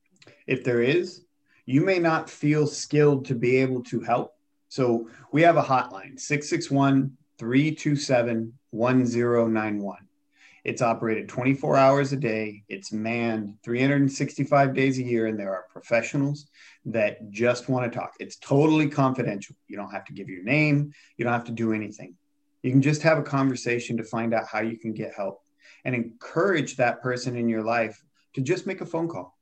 if 0.47 0.63
there 0.63 0.81
is 0.81 1.25
you 1.67 1.81
may 1.81 1.99
not 1.99 2.31
feel 2.31 2.67
skilled 2.67 3.25
to 3.25 3.35
be 3.35 3.57
able 3.57 3.83
to 3.83 4.01
help 4.01 4.35
so 4.69 5.09
we 5.33 5.43
have 5.43 5.57
a 5.57 5.63
hotline 5.63 6.19
661 6.19 7.17
327 7.39 8.53
1091 8.71 10.09
it's 10.69 10.83
operated 10.83 11.31
24 11.31 11.77
hours 11.79 12.13
a 12.13 12.17
day. 12.17 12.63
It's 12.69 12.93
manned 12.93 13.57
365 13.65 14.75
days 14.75 14.99
a 14.99 15.03
year, 15.03 15.27
and 15.27 15.41
there 15.41 15.55
are 15.55 15.65
professionals 15.73 16.47
that 16.85 17.31
just 17.31 17.71
want 17.71 17.91
to 17.91 17.99
talk. 17.99 18.13
It's 18.21 18.37
totally 18.37 18.89
confidential. 18.89 19.57
You 19.67 19.79
don't 19.79 19.93
have 19.93 20.05
to 20.05 20.13
give 20.13 20.29
your 20.29 20.43
name, 20.43 20.93
you 21.17 21.25
don't 21.25 21.33
have 21.33 21.45
to 21.45 21.53
do 21.53 21.73
anything. 21.73 22.17
You 22.63 22.71
can 22.71 22.83
just 22.83 23.03
have 23.03 23.19
a 23.19 23.23
conversation 23.23 23.97
to 23.97 24.05
find 24.05 24.35
out 24.35 24.47
how 24.47 24.61
you 24.61 24.79
can 24.79 24.93
get 24.93 25.15
help 25.15 25.43
and 25.85 25.95
encourage 25.95 26.77
that 26.77 27.03
person 27.03 27.37
in 27.37 27.49
your 27.49 27.63
life 27.63 28.03
to 28.35 28.41
just 28.41 28.67
make 28.67 28.81
a 28.81 28.87
phone 28.87 29.09
call. 29.09 29.39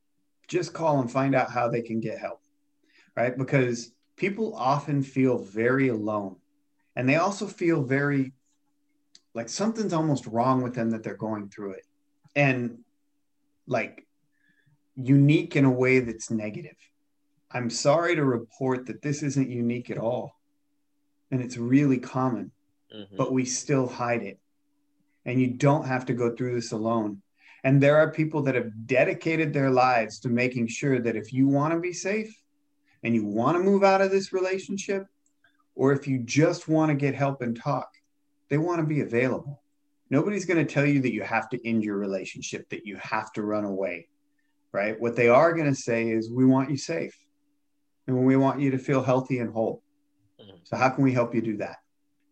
Just 0.49 0.73
call 0.73 1.01
and 1.01 1.11
find 1.11 1.35
out 1.35 1.51
how 1.51 1.69
they 1.69 1.83
can 1.83 2.01
get 2.01 2.19
help, 2.19 2.41
right? 3.17 3.37
Because 3.37 3.93
people 4.17 4.55
often 4.55 5.03
feel 5.03 5.39
very 5.39 5.89
alone 5.89 6.37
and 6.97 7.09
they 7.09 7.17
also 7.17 7.47
feel 7.47 7.83
very 7.83 8.33
like 9.35 9.49
something's 9.49 9.93
almost 9.93 10.27
wrong 10.27 10.63
with 10.63 10.75
them 10.75 10.91
that 10.91 11.03
they're 11.03 11.15
going 11.15 11.49
through 11.49 11.73
it 11.73 11.85
and 12.35 12.79
like 13.67 14.07
unique 14.97 15.55
in 15.57 15.67
a 15.67 15.71
way 15.71 16.01
that's 16.01 16.31
negative 16.31 16.77
i'm 17.51 17.69
sorry 17.69 18.17
to 18.17 18.25
report 18.25 18.87
that 18.87 19.03
this 19.03 19.23
isn't 19.23 19.51
unique 19.51 19.91
at 19.91 19.99
all 19.99 20.33
and 21.31 21.43
it's 21.43 21.59
really 21.59 21.99
common 21.99 22.51
mm-hmm. 22.97 23.17
but 23.17 23.33
we 23.33 23.45
still 23.45 23.87
hide 23.87 24.23
it 24.23 24.39
and 25.25 25.41
you 25.41 25.49
don't 25.49 25.87
have 25.87 26.07
to 26.07 26.15
go 26.15 26.35
through 26.35 26.55
this 26.55 26.73
alone 26.73 27.21
and 27.65 27.83
there 27.83 27.97
are 27.97 28.11
people 28.11 28.43
that 28.43 28.55
have 28.55 28.87
dedicated 28.87 29.53
their 29.53 29.71
lives 29.71 30.21
to 30.21 30.29
making 30.29 30.67
sure 30.69 31.01
that 31.01 31.17
if 31.17 31.33
you 31.33 31.49
want 31.49 31.73
to 31.75 31.81
be 31.81 31.93
safe 31.93 32.35
and 33.03 33.15
you 33.15 33.25
want 33.25 33.57
to 33.57 33.63
move 33.63 33.83
out 33.83 34.01
of 34.01 34.11
this 34.11 34.33
relationship 34.33 35.07
or 35.75 35.93
if 35.93 36.07
you 36.07 36.19
just 36.19 36.69
want 36.69 36.91
to 36.91 36.95
get 36.95 37.15
help 37.15 37.43
and 37.43 37.61
talk 37.61 37.89
they 38.49 38.59
want 38.59 38.81
to 38.81 38.87
be 38.87 39.01
available. 39.01 39.63
Nobody's 40.09 40.45
going 40.45 40.65
to 40.65 40.73
tell 40.73 40.87
you 40.87 41.01
that 41.01 41.13
you 41.13 41.23
have 41.23 41.49
to 41.51 41.69
end 41.69 41.83
your 41.83 41.97
relationship, 41.97 42.69
that 42.71 42.87
you 42.87 42.97
have 42.97 43.33
to 43.33 43.43
run 43.43 43.65
away, 43.65 44.09
right? 44.73 44.99
What 45.01 45.17
they 45.17 45.29
are 45.29 45.53
going 45.53 45.69
to 45.69 45.75
say 45.75 46.11
is, 46.11 46.31
we 46.31 46.45
want 46.45 46.71
you 46.71 46.77
safe 46.77 47.17
and 48.07 48.25
we 48.25 48.37
want 48.37 48.61
you 48.61 48.71
to 48.71 48.79
feel 48.79 49.03
healthy 49.03 49.41
and 49.41 49.53
whole. 49.53 49.83
Mm-hmm. 50.41 50.59
So, 50.63 50.77
how 50.77 50.91
can 50.91 51.03
we 51.03 51.13
help 51.13 51.35
you 51.35 51.43
do 51.43 51.57
that? 51.57 51.79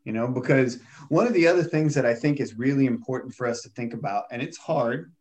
You 0.04 0.12
know, 0.12 0.28
because 0.28 0.80
one 1.08 1.26
of 1.26 1.32
the 1.32 1.46
other 1.46 1.64
things 1.64 1.94
that 1.94 2.04
I 2.04 2.14
think 2.14 2.38
is 2.38 2.58
really 2.58 2.86
important 2.86 3.34
for 3.34 3.46
us 3.46 3.62
to 3.62 3.70
think 3.70 3.94
about, 3.94 4.24
and 4.30 4.42
it's 4.42 4.58
hard, 4.58 5.12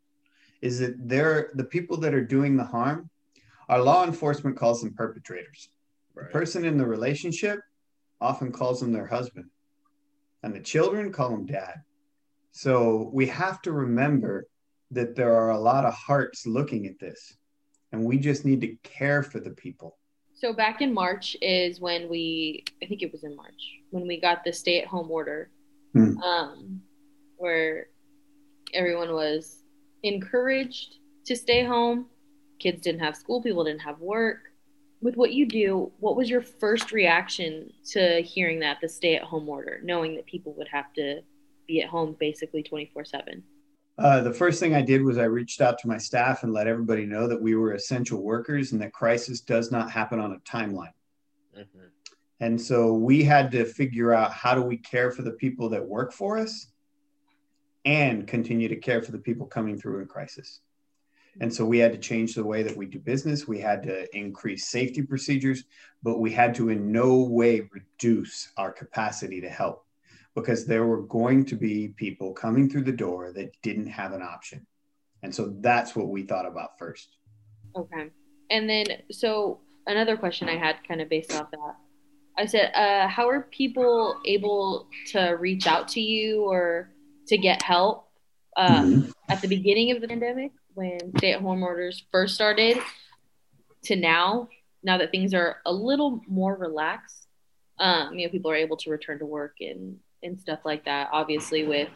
is 0.62 0.80
that 0.80 0.96
they're 1.00 1.52
the 1.56 1.63
people 1.63 1.98
that 1.98 2.13
are 2.13 2.24
doing 2.24 2.58
the 2.58 2.65
harm, 2.65 3.10
our 3.69 3.82
law 3.82 4.06
enforcement 4.06 4.58
calls 4.58 4.82
them 4.82 4.93
perpetrators. 4.93 5.69
Right. 6.13 6.28
The 6.28 6.32
person 6.32 6.65
in 6.65 6.78
the 6.78 6.86
relationship 6.86 7.60
often 8.19 8.52
calls 8.52 8.82
them 8.82 8.91
their 8.91 9.08
husband 9.08 9.50
and 10.43 10.54
the 10.54 10.60
children 10.60 11.12
call 11.12 11.30
them 11.30 11.46
dad. 11.46 11.82
So 12.52 13.10
we 13.13 13.26
have 13.28 13.62
to 13.63 13.72
remember 13.72 14.48
that 14.91 15.15
there 15.15 15.34
are 15.34 15.52
a 15.52 15.60
lot 15.60 15.86
of 15.86 15.93
hearts 15.93 16.46
looking 16.46 16.86
at 16.86 17.00
this, 17.00 17.36
and 17.91 18.06
we 18.06 18.17
just 18.17 18.46
need 18.46 18.62
to 18.62 18.76
care 18.84 19.24
for 19.24 19.39
the 19.39 19.50
people. 19.52 19.98
So 20.36 20.54
back 20.54 20.82
in 20.82 20.93
March 20.93 21.36
is 21.41 21.80
when 21.80 22.10
we, 22.10 22.63
I 22.82 22.86
think 22.86 23.02
it 23.02 23.12
was 23.12 23.24
in 23.24 23.36
March, 23.36 23.80
when 23.94 24.08
we 24.08 24.20
got 24.20 24.44
the 24.44 24.52
stay-at-home 24.52 25.10
order, 25.12 25.50
hmm. 25.94 26.18
um, 26.20 26.82
where 27.38 27.88
everyone 28.74 29.14
was 29.14 29.64
encouraged 30.02 30.96
to 31.26 31.36
stay 31.36 31.64
home. 31.64 32.08
Kids 32.60 32.82
didn't 32.82 33.02
have 33.02 33.16
school, 33.16 33.42
people 33.42 33.64
didn't 33.64 33.82
have 33.82 34.00
work 34.00 34.54
with 35.04 35.18
what 35.18 35.34
you 35.34 35.46
do, 35.46 35.92
what 36.00 36.16
was 36.16 36.30
your 36.30 36.42
first 36.42 36.94
reaction 36.94 37.70
to 37.92 38.22
hearing 38.22 38.60
that 38.62 38.78
the 38.82 38.88
stay 38.88 39.16
at 39.16 39.24
home 39.24 39.50
order, 39.50 39.82
knowing 39.84 40.16
that 40.16 40.26
people 40.26 40.54
would 40.54 40.70
have 40.70 40.94
to 40.94 41.22
be 41.68 41.82
at 41.82 41.90
home 41.90 42.16
basically 42.20 42.64
24 42.64 43.04
7? 43.04 43.44
Uh, 43.98 44.22
the 44.22 44.34
first 44.34 44.60
thing 44.60 44.74
I 44.74 44.82
did 44.82 45.04
was 45.04 45.18
I 45.18 45.26
reached 45.26 45.62
out 45.62 45.78
to 45.80 45.88
my 45.88 45.98
staff 45.98 46.44
and 46.44 46.54
let 46.54 46.68
everybody 46.68 47.06
know 47.06 47.28
that 47.28 47.40
we 47.40 47.54
were 47.54 47.74
essential 47.74 48.24
workers 48.24 48.72
and 48.72 48.82
that 48.82 48.94
crisis 48.94 49.42
does 49.42 49.72
not 49.72 49.92
happen 49.92 50.20
on 50.20 50.32
a 50.32 50.40
timeline. 50.40 50.94
Mm-hmm. 51.56 51.80
And 52.44 52.60
so 52.62 52.92
we 52.92 53.24
had 53.24 53.52
to 53.52 53.64
figure 53.64 54.14
out 54.14 54.34
how 54.34 54.54
do 54.54 54.62
we 54.62 54.76
care 54.76 55.12
for 55.12 55.22
the 55.22 55.32
people 55.32 55.70
that 55.70 55.88
work 55.88 56.12
for 56.12 56.38
us 56.38 56.68
and 57.86 58.28
continue 58.28 58.68
to 58.68 58.76
care 58.76 59.02
for 59.02 59.14
the 59.14 59.18
people 59.18 59.48
coming 59.48 59.80
through 59.80 60.02
in 60.02 60.08
crisis. 60.08 60.60
And 61.40 61.54
so 61.54 61.64
we 61.64 61.78
had 61.78 61.94
to 61.94 61.98
change 61.98 62.36
the 62.36 62.44
way 62.44 62.62
that 62.62 62.76
we 62.76 62.86
do 62.86 63.00
business. 63.00 63.48
We 63.48 63.62
had 63.62 63.82
to 63.84 64.14
increase 64.14 64.68
safety 64.68 65.04
procedures, 65.04 65.64
but 66.04 66.20
we 66.20 66.34
had 66.34 66.54
to 66.56 66.68
in 66.68 66.92
no 66.92 67.24
way 67.24 67.70
reduce 67.72 68.52
our 68.58 68.74
capacity 68.74 69.40
to 69.40 69.50
help 69.50 69.86
because 70.36 70.66
there 70.66 70.86
were 70.86 71.04
going 71.04 71.46
to 71.46 71.56
be 71.56 71.94
people 71.96 72.34
coming 72.34 72.70
through 72.70 72.84
the 72.84 72.92
door 72.92 73.32
that 73.32 73.54
didn't 73.62 73.88
have 73.88 74.12
an 74.12 74.22
option. 74.22 74.68
And 75.22 75.34
so 75.34 75.56
that's 75.62 75.96
what 75.96 76.10
we 76.10 76.24
thought 76.24 76.46
about 76.46 76.78
first. 76.78 77.16
Okay. 77.78 78.10
And 78.50 78.70
then, 78.70 78.86
so 79.12 79.62
another 79.88 80.18
question 80.18 80.50
I 80.50 80.58
had 80.58 80.86
kind 80.86 81.00
of 81.00 81.08
based 81.08 81.34
off 81.34 81.50
that 81.50 81.78
I 82.38 82.46
said, 82.46 82.72
uh, 82.74 83.08
how 83.08 83.30
are 83.30 83.41
people 83.41 84.19
able 84.26 84.88
to 85.08 85.38
reach 85.39 85.67
out 85.67 85.88
to 85.89 86.02
you 86.02 86.43
or 86.43 86.89
to 87.28 87.38
get 87.38 87.62
help 87.62 88.10
uh, 88.58 88.82
mm-hmm. 88.82 89.12
at 89.30 89.41
the 89.41 89.48
beginning 89.48 89.91
of 89.91 90.02
the 90.02 90.08
pandemic? 90.08 90.52
when 90.74 91.00
stay 91.17 91.34
at 91.34 91.41
home 91.41 91.63
orders 91.63 92.04
first 92.12 92.36
started 92.36 92.78
to 93.84 93.96
now, 93.96 94.50
now 94.82 94.98
that 94.98 95.12
things 95.12 95.34
are 95.34 95.58
a 95.65 95.74
little 95.74 96.22
more 96.28 96.56
relaxed, 96.56 97.28
um, 97.80 98.17
you 98.17 98.26
know, 98.26 98.32
people 98.32 98.52
are 98.52 98.56
able 98.56 98.78
to 98.78 98.89
return 98.89 99.19
to 99.19 99.26
work 99.26 99.56
and, 99.60 99.98
and 100.22 100.39
stuff 100.39 100.60
like 100.63 100.86
that, 100.86 101.10
obviously 101.12 101.65
with 101.65 101.89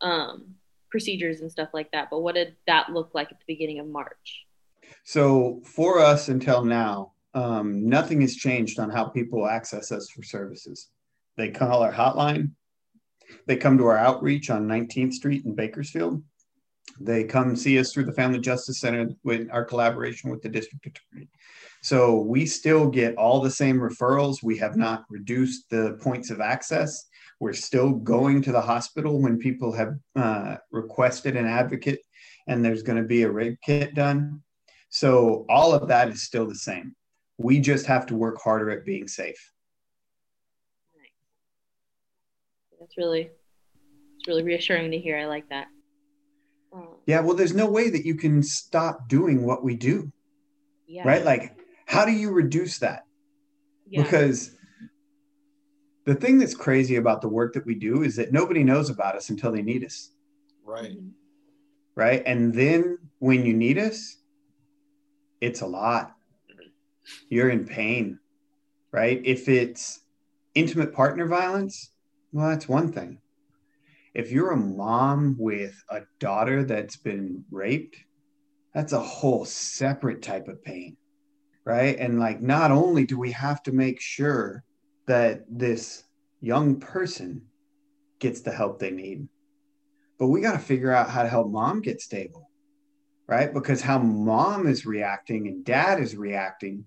um, 0.00 0.54
procedures 0.90 1.40
and 1.40 1.50
stuff 1.50 1.68
like 1.72 1.90
that. 1.92 2.08
But 2.10 2.20
what 2.20 2.34
did 2.34 2.56
that 2.66 2.90
look 2.90 3.10
like 3.14 3.32
at 3.32 3.38
the 3.38 3.44
beginning 3.46 3.80
of 3.80 3.86
March? 3.86 4.44
So 5.04 5.62
for 5.64 6.00
us 6.00 6.28
until 6.28 6.64
now, 6.64 7.12
um, 7.34 7.88
nothing 7.88 8.20
has 8.22 8.34
changed 8.36 8.78
on 8.78 8.90
how 8.90 9.04
people 9.04 9.46
access 9.46 9.92
us 9.92 10.10
for 10.10 10.22
services. 10.22 10.88
They 11.36 11.50
call 11.50 11.82
our 11.82 11.92
hotline. 11.92 12.52
They 13.46 13.56
come 13.56 13.78
to 13.78 13.86
our 13.86 13.98
outreach 13.98 14.50
on 14.50 14.66
19th 14.66 15.12
Street 15.12 15.44
in 15.44 15.54
Bakersfield. 15.54 16.22
They 16.98 17.24
come 17.24 17.54
see 17.56 17.78
us 17.78 17.92
through 17.92 18.06
the 18.06 18.12
Family 18.12 18.40
Justice 18.40 18.80
Center 18.80 19.10
with 19.22 19.48
our 19.50 19.64
collaboration 19.64 20.30
with 20.30 20.42
the 20.42 20.48
district 20.48 20.86
attorney. 20.86 21.28
So 21.82 22.18
we 22.18 22.44
still 22.44 22.88
get 22.88 23.16
all 23.16 23.40
the 23.40 23.50
same 23.50 23.78
referrals. 23.78 24.42
We 24.42 24.58
have 24.58 24.76
not 24.76 25.04
reduced 25.08 25.70
the 25.70 25.98
points 26.02 26.30
of 26.30 26.40
access. 26.40 27.06
We're 27.38 27.54
still 27.54 27.92
going 27.92 28.42
to 28.42 28.52
the 28.52 28.60
hospital 28.60 29.20
when 29.20 29.38
people 29.38 29.72
have 29.72 29.94
uh, 30.14 30.56
requested 30.70 31.36
an 31.36 31.46
advocate 31.46 32.00
and 32.46 32.62
there's 32.62 32.82
going 32.82 32.98
to 32.98 33.08
be 33.08 33.22
a 33.22 33.30
rape 33.30 33.58
kit 33.64 33.94
done. 33.94 34.42
So 34.90 35.46
all 35.48 35.72
of 35.72 35.88
that 35.88 36.08
is 36.08 36.22
still 36.22 36.46
the 36.46 36.54
same. 36.54 36.94
We 37.42 37.58
just 37.58 37.86
have 37.86 38.04
to 38.06 38.14
work 38.14 38.38
harder 38.42 38.70
at 38.70 38.84
being 38.84 39.08
safe. 39.08 39.52
That's 42.78 42.96
really, 42.98 43.30
it's 44.18 44.28
really 44.28 44.42
reassuring 44.42 44.90
to 44.90 44.98
hear. 44.98 45.18
I 45.18 45.24
like 45.26 45.48
that. 45.48 45.68
Yeah, 47.06 47.20
well, 47.20 47.34
there's 47.34 47.54
no 47.54 47.68
way 47.68 47.88
that 47.88 48.04
you 48.04 48.14
can 48.14 48.42
stop 48.42 49.08
doing 49.08 49.44
what 49.44 49.64
we 49.64 49.74
do. 49.74 50.12
Yeah. 50.86 51.06
Right? 51.06 51.24
Like, 51.24 51.56
how 51.86 52.04
do 52.04 52.12
you 52.12 52.30
reduce 52.30 52.78
that? 52.78 53.04
Yeah. 53.88 54.02
Because 54.02 54.56
the 56.04 56.14
thing 56.14 56.38
that's 56.38 56.54
crazy 56.54 56.96
about 56.96 57.22
the 57.22 57.28
work 57.28 57.54
that 57.54 57.64
we 57.64 57.74
do 57.74 58.02
is 58.02 58.16
that 58.16 58.32
nobody 58.32 58.64
knows 58.64 58.90
about 58.90 59.16
us 59.16 59.30
until 59.30 59.50
they 59.50 59.62
need 59.62 59.84
us. 59.84 60.10
Right. 60.64 60.90
Mm-hmm. 60.90 61.08
Right. 61.94 62.22
And 62.26 62.54
then 62.54 62.98
when 63.18 63.46
you 63.46 63.54
need 63.54 63.78
us, 63.78 64.18
it's 65.40 65.62
a 65.62 65.66
lot. 65.66 66.14
You're 67.28 67.50
in 67.50 67.66
pain. 67.66 68.18
Right. 68.92 69.20
If 69.24 69.48
it's 69.48 70.00
intimate 70.54 70.92
partner 70.92 71.26
violence, 71.26 71.92
well, 72.32 72.48
that's 72.48 72.68
one 72.68 72.92
thing. 72.92 73.20
if 74.14 74.30
you're 74.32 74.50
a 74.52 74.56
mom 74.56 75.36
with 75.38 75.74
a 75.88 76.00
daughter 76.18 76.64
that's 76.64 76.96
been 76.96 77.44
raped, 77.50 77.96
that's 78.74 78.92
a 78.92 79.00
whole 79.00 79.44
separate 79.44 80.22
type 80.22 80.48
of 80.48 80.62
pain, 80.64 80.96
right? 81.64 81.98
And 81.98 82.18
like, 82.18 82.40
not 82.40 82.70
only 82.70 83.04
do 83.04 83.18
we 83.18 83.32
have 83.32 83.62
to 83.64 83.72
make 83.72 84.00
sure 84.00 84.64
that 85.06 85.44
this 85.48 86.04
young 86.40 86.80
person 86.80 87.42
gets 88.18 88.40
the 88.40 88.52
help 88.52 88.78
they 88.78 88.90
need, 88.90 89.28
but 90.18 90.28
we 90.28 90.40
got 90.40 90.52
to 90.52 90.58
figure 90.58 90.92
out 90.92 91.10
how 91.10 91.22
to 91.22 91.28
help 91.28 91.50
mom 91.50 91.80
get 91.80 92.00
stable, 92.00 92.49
right? 93.30 93.54
Because 93.54 93.80
how 93.80 93.96
mom 93.96 94.66
is 94.66 94.84
reacting 94.84 95.46
and 95.46 95.64
dad 95.64 96.00
is 96.00 96.16
reacting 96.16 96.84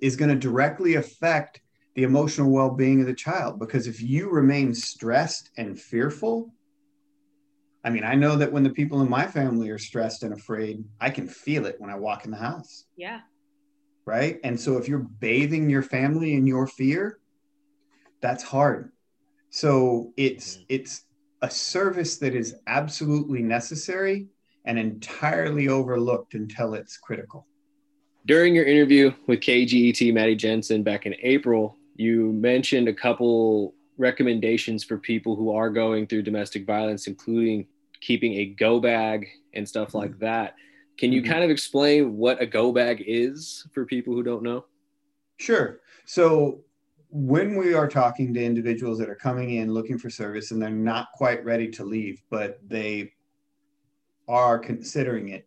is 0.00 0.16
going 0.16 0.30
to 0.30 0.34
directly 0.34 0.94
affect 0.94 1.60
the 1.94 2.04
emotional 2.04 2.50
well-being 2.50 3.02
of 3.02 3.06
the 3.06 3.14
child. 3.14 3.60
Because 3.60 3.86
if 3.86 4.00
you 4.00 4.30
remain 4.30 4.74
stressed 4.74 5.50
and 5.56 5.78
fearful 5.78 6.52
i 7.86 7.90
mean 7.90 8.02
i 8.02 8.14
know 8.14 8.34
that 8.34 8.50
when 8.50 8.62
the 8.62 8.70
people 8.70 9.02
in 9.02 9.10
my 9.10 9.26
family 9.26 9.68
are 9.68 9.76
stressed 9.76 10.22
and 10.22 10.32
afraid 10.32 10.82
i 11.02 11.10
can 11.10 11.28
feel 11.28 11.66
it 11.66 11.78
when 11.78 11.90
i 11.90 11.94
walk 11.94 12.24
in 12.24 12.30
the 12.30 12.36
house. 12.36 12.86
Yeah. 12.96 13.20
Right? 14.06 14.40
And 14.42 14.58
so 14.58 14.78
if 14.78 14.88
you're 14.88 15.06
bathing 15.20 15.68
your 15.68 15.82
family 15.82 16.32
in 16.32 16.46
your 16.46 16.66
fear 16.66 17.18
that's 18.22 18.42
hard. 18.42 18.90
So 19.50 20.14
it's 20.16 20.54
mm-hmm. 20.54 20.64
it's 20.70 21.04
a 21.42 21.50
service 21.50 22.16
that 22.18 22.34
is 22.34 22.56
absolutely 22.66 23.42
necessary 23.42 24.28
and 24.64 24.78
entirely 24.78 25.68
overlooked 25.68 26.34
until 26.34 26.74
it's 26.74 26.96
critical 26.96 27.46
during 28.26 28.54
your 28.54 28.64
interview 28.64 29.12
with 29.26 29.40
KGET 29.40 30.12
Maddie 30.12 30.36
Jensen 30.36 30.82
back 30.82 31.06
in 31.06 31.14
April, 31.22 31.76
you 31.96 32.32
mentioned 32.32 32.88
a 32.88 32.94
couple 32.94 33.74
recommendations 33.98 34.82
for 34.82 34.98
people 34.98 35.36
who 35.36 35.54
are 35.54 35.70
going 35.70 36.06
through 36.06 36.22
domestic 36.22 36.66
violence, 36.66 37.06
including 37.06 37.66
keeping 38.00 38.34
a 38.34 38.46
go 38.46 38.80
bag 38.80 39.28
and 39.52 39.68
stuff 39.68 39.94
like 39.94 40.12
mm-hmm. 40.12 40.24
that. 40.24 40.54
Can 40.98 41.12
you 41.12 41.22
mm-hmm. 41.22 41.32
kind 41.32 41.44
of 41.44 41.50
explain 41.50 42.16
what 42.16 42.40
a 42.40 42.46
go 42.46 42.72
bag 42.72 43.04
is 43.06 43.66
for 43.72 43.84
people 43.84 44.14
who 44.14 44.22
don't 44.22 44.42
know? 44.42 44.64
Sure. 45.38 45.80
So, 46.06 46.60
when 47.10 47.54
we 47.56 47.74
are 47.74 47.86
talking 47.86 48.34
to 48.34 48.44
individuals 48.44 48.98
that 48.98 49.08
are 49.08 49.14
coming 49.14 49.54
in 49.54 49.72
looking 49.72 49.98
for 49.98 50.10
service 50.10 50.50
and 50.50 50.60
they're 50.60 50.70
not 50.70 51.12
quite 51.14 51.44
ready 51.44 51.70
to 51.70 51.84
leave, 51.84 52.20
but 52.28 52.58
they 52.66 53.12
are 54.28 54.58
considering 54.58 55.28
it, 55.28 55.46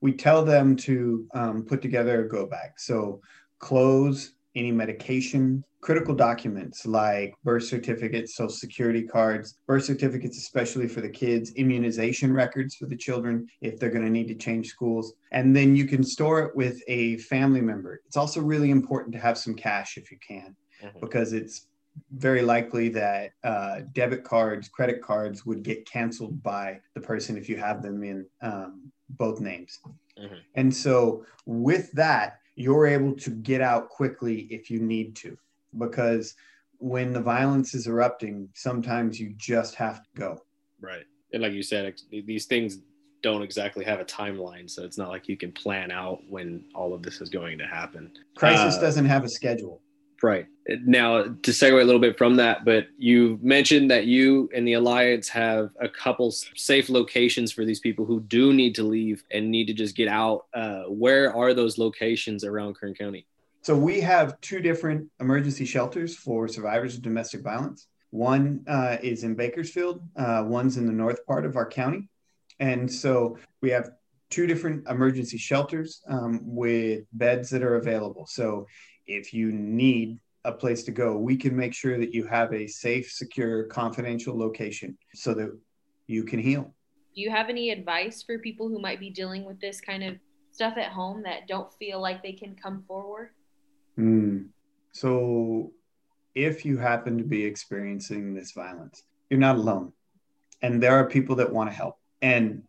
we 0.00 0.12
tell 0.12 0.44
them 0.44 0.76
to 0.76 1.26
um, 1.34 1.64
put 1.64 1.82
together 1.82 2.24
a 2.24 2.28
go 2.28 2.46
bag. 2.46 2.70
So, 2.76 3.20
clothes, 3.58 4.32
any 4.54 4.72
medication, 4.72 5.62
critical 5.80 6.14
documents 6.14 6.84
like 6.84 7.34
birth 7.44 7.64
certificates, 7.64 8.36
social 8.36 8.50
security 8.50 9.02
cards, 9.02 9.56
birth 9.66 9.84
certificates, 9.84 10.38
especially 10.38 10.88
for 10.88 11.00
the 11.00 11.08
kids, 11.08 11.52
immunization 11.54 12.32
records 12.32 12.74
for 12.74 12.86
the 12.86 12.96
children 12.96 13.46
if 13.60 13.78
they're 13.78 13.90
going 13.90 14.04
to 14.04 14.10
need 14.10 14.28
to 14.28 14.34
change 14.34 14.68
schools. 14.68 15.14
And 15.32 15.54
then 15.56 15.74
you 15.74 15.86
can 15.86 16.02
store 16.02 16.40
it 16.40 16.56
with 16.56 16.82
a 16.88 17.16
family 17.18 17.60
member. 17.60 18.00
It's 18.06 18.16
also 18.16 18.40
really 18.40 18.70
important 18.70 19.12
to 19.14 19.20
have 19.20 19.38
some 19.38 19.54
cash 19.54 19.96
if 19.96 20.10
you 20.10 20.18
can, 20.26 20.54
mm-hmm. 20.82 20.98
because 21.00 21.32
it's 21.32 21.66
very 22.12 22.42
likely 22.42 22.88
that 22.90 23.32
uh, 23.44 23.80
debit 23.92 24.24
cards, 24.24 24.68
credit 24.68 25.02
cards 25.02 25.46
would 25.46 25.62
get 25.62 25.88
canceled 25.88 26.42
by 26.42 26.80
the 26.94 27.00
person 27.00 27.36
if 27.36 27.48
you 27.48 27.56
have 27.56 27.82
them 27.82 28.02
in 28.02 28.26
um, 28.42 28.92
both 29.10 29.40
names. 29.40 29.78
Mm-hmm. 30.18 30.34
And 30.54 30.74
so, 30.74 31.24
with 31.46 31.90
that, 31.92 32.40
you're 32.56 32.86
able 32.86 33.14
to 33.14 33.30
get 33.30 33.60
out 33.60 33.88
quickly 33.88 34.40
if 34.50 34.70
you 34.70 34.80
need 34.80 35.16
to, 35.16 35.36
because 35.78 36.34
when 36.78 37.12
the 37.12 37.20
violence 37.20 37.74
is 37.74 37.86
erupting, 37.86 38.48
sometimes 38.54 39.20
you 39.20 39.34
just 39.36 39.74
have 39.74 40.02
to 40.02 40.08
go. 40.14 40.42
Right. 40.80 41.04
And 41.32 41.42
like 41.42 41.52
you 41.52 41.62
said, 41.62 41.94
these 42.10 42.46
things 42.46 42.78
don't 43.22 43.42
exactly 43.42 43.84
have 43.84 44.00
a 44.00 44.04
timeline. 44.04 44.68
So 44.68 44.84
it's 44.84 44.98
not 44.98 45.10
like 45.10 45.28
you 45.28 45.36
can 45.36 45.52
plan 45.52 45.90
out 45.90 46.20
when 46.28 46.64
all 46.74 46.94
of 46.94 47.02
this 47.02 47.20
is 47.20 47.28
going 47.28 47.58
to 47.58 47.66
happen. 47.66 48.10
Crisis 48.34 48.76
uh, 48.76 48.80
doesn't 48.80 49.04
have 49.06 49.24
a 49.24 49.28
schedule. 49.28 49.80
Right. 50.22 50.46
Now, 50.84 51.22
to 51.22 51.50
segue 51.50 51.80
a 51.80 51.84
little 51.84 52.00
bit 52.00 52.18
from 52.18 52.36
that, 52.36 52.64
but 52.64 52.86
you 52.98 53.38
mentioned 53.42 53.90
that 53.90 54.06
you 54.06 54.48
and 54.54 54.68
the 54.68 54.74
Alliance 54.74 55.28
have 55.30 55.70
a 55.80 55.88
couple 55.88 56.30
safe 56.30 56.90
locations 56.90 57.50
for 57.50 57.64
these 57.64 57.80
people 57.80 58.04
who 58.04 58.20
do 58.20 58.52
need 58.52 58.74
to 58.76 58.82
leave 58.82 59.24
and 59.30 59.50
need 59.50 59.66
to 59.66 59.72
just 59.72 59.96
get 59.96 60.08
out. 60.08 60.46
Uh, 60.54 60.82
where 60.84 61.34
are 61.34 61.54
those 61.54 61.78
locations 61.78 62.44
around 62.44 62.74
Kern 62.74 62.94
County? 62.94 63.26
So, 63.62 63.76
we 63.76 64.00
have 64.00 64.40
two 64.40 64.60
different 64.60 65.08
emergency 65.20 65.64
shelters 65.64 66.16
for 66.16 66.46
survivors 66.48 66.94
of 66.94 67.02
domestic 67.02 67.42
violence. 67.42 67.88
One 68.10 68.64
uh, 68.68 68.98
is 69.02 69.24
in 69.24 69.34
Bakersfield, 69.34 70.02
uh, 70.16 70.44
one's 70.46 70.76
in 70.76 70.86
the 70.86 70.92
north 70.92 71.24
part 71.26 71.46
of 71.46 71.56
our 71.56 71.68
county. 71.68 72.08
And 72.60 72.90
so, 72.90 73.38
we 73.60 73.70
have 73.70 73.90
two 74.30 74.46
different 74.46 74.88
emergency 74.88 75.36
shelters 75.36 76.02
um, 76.08 76.40
with 76.42 77.04
beds 77.12 77.50
that 77.50 77.62
are 77.62 77.76
available. 77.76 78.26
So 78.26 78.66
if 79.10 79.34
you 79.34 79.52
need 79.52 80.20
a 80.44 80.52
place 80.52 80.82
to 80.84 80.90
go, 80.90 81.16
we 81.16 81.36
can 81.36 81.56
make 81.56 81.74
sure 81.74 81.98
that 81.98 82.14
you 82.14 82.26
have 82.26 82.52
a 82.52 82.66
safe, 82.66 83.10
secure, 83.10 83.64
confidential 83.64 84.36
location 84.36 84.96
so 85.14 85.34
that 85.34 85.56
you 86.06 86.24
can 86.24 86.38
heal. 86.38 86.74
Do 87.14 87.20
you 87.20 87.30
have 87.30 87.48
any 87.48 87.70
advice 87.70 88.22
for 88.22 88.38
people 88.38 88.68
who 88.68 88.80
might 88.80 89.00
be 89.00 89.10
dealing 89.10 89.44
with 89.44 89.60
this 89.60 89.80
kind 89.80 90.02
of 90.02 90.16
stuff 90.52 90.76
at 90.76 90.92
home 90.92 91.22
that 91.24 91.46
don't 91.48 91.72
feel 91.74 92.00
like 92.00 92.22
they 92.22 92.32
can 92.32 92.54
come 92.54 92.84
forward? 92.86 93.30
Mm. 93.98 94.48
So, 94.92 95.72
if 96.34 96.64
you 96.64 96.78
happen 96.78 97.18
to 97.18 97.24
be 97.24 97.44
experiencing 97.44 98.34
this 98.34 98.52
violence, 98.52 99.02
you're 99.28 99.40
not 99.40 99.56
alone. 99.56 99.92
And 100.62 100.82
there 100.82 100.92
are 100.92 101.08
people 101.08 101.36
that 101.36 101.52
want 101.52 101.70
to 101.70 101.74
help. 101.74 101.98
And 102.22 102.62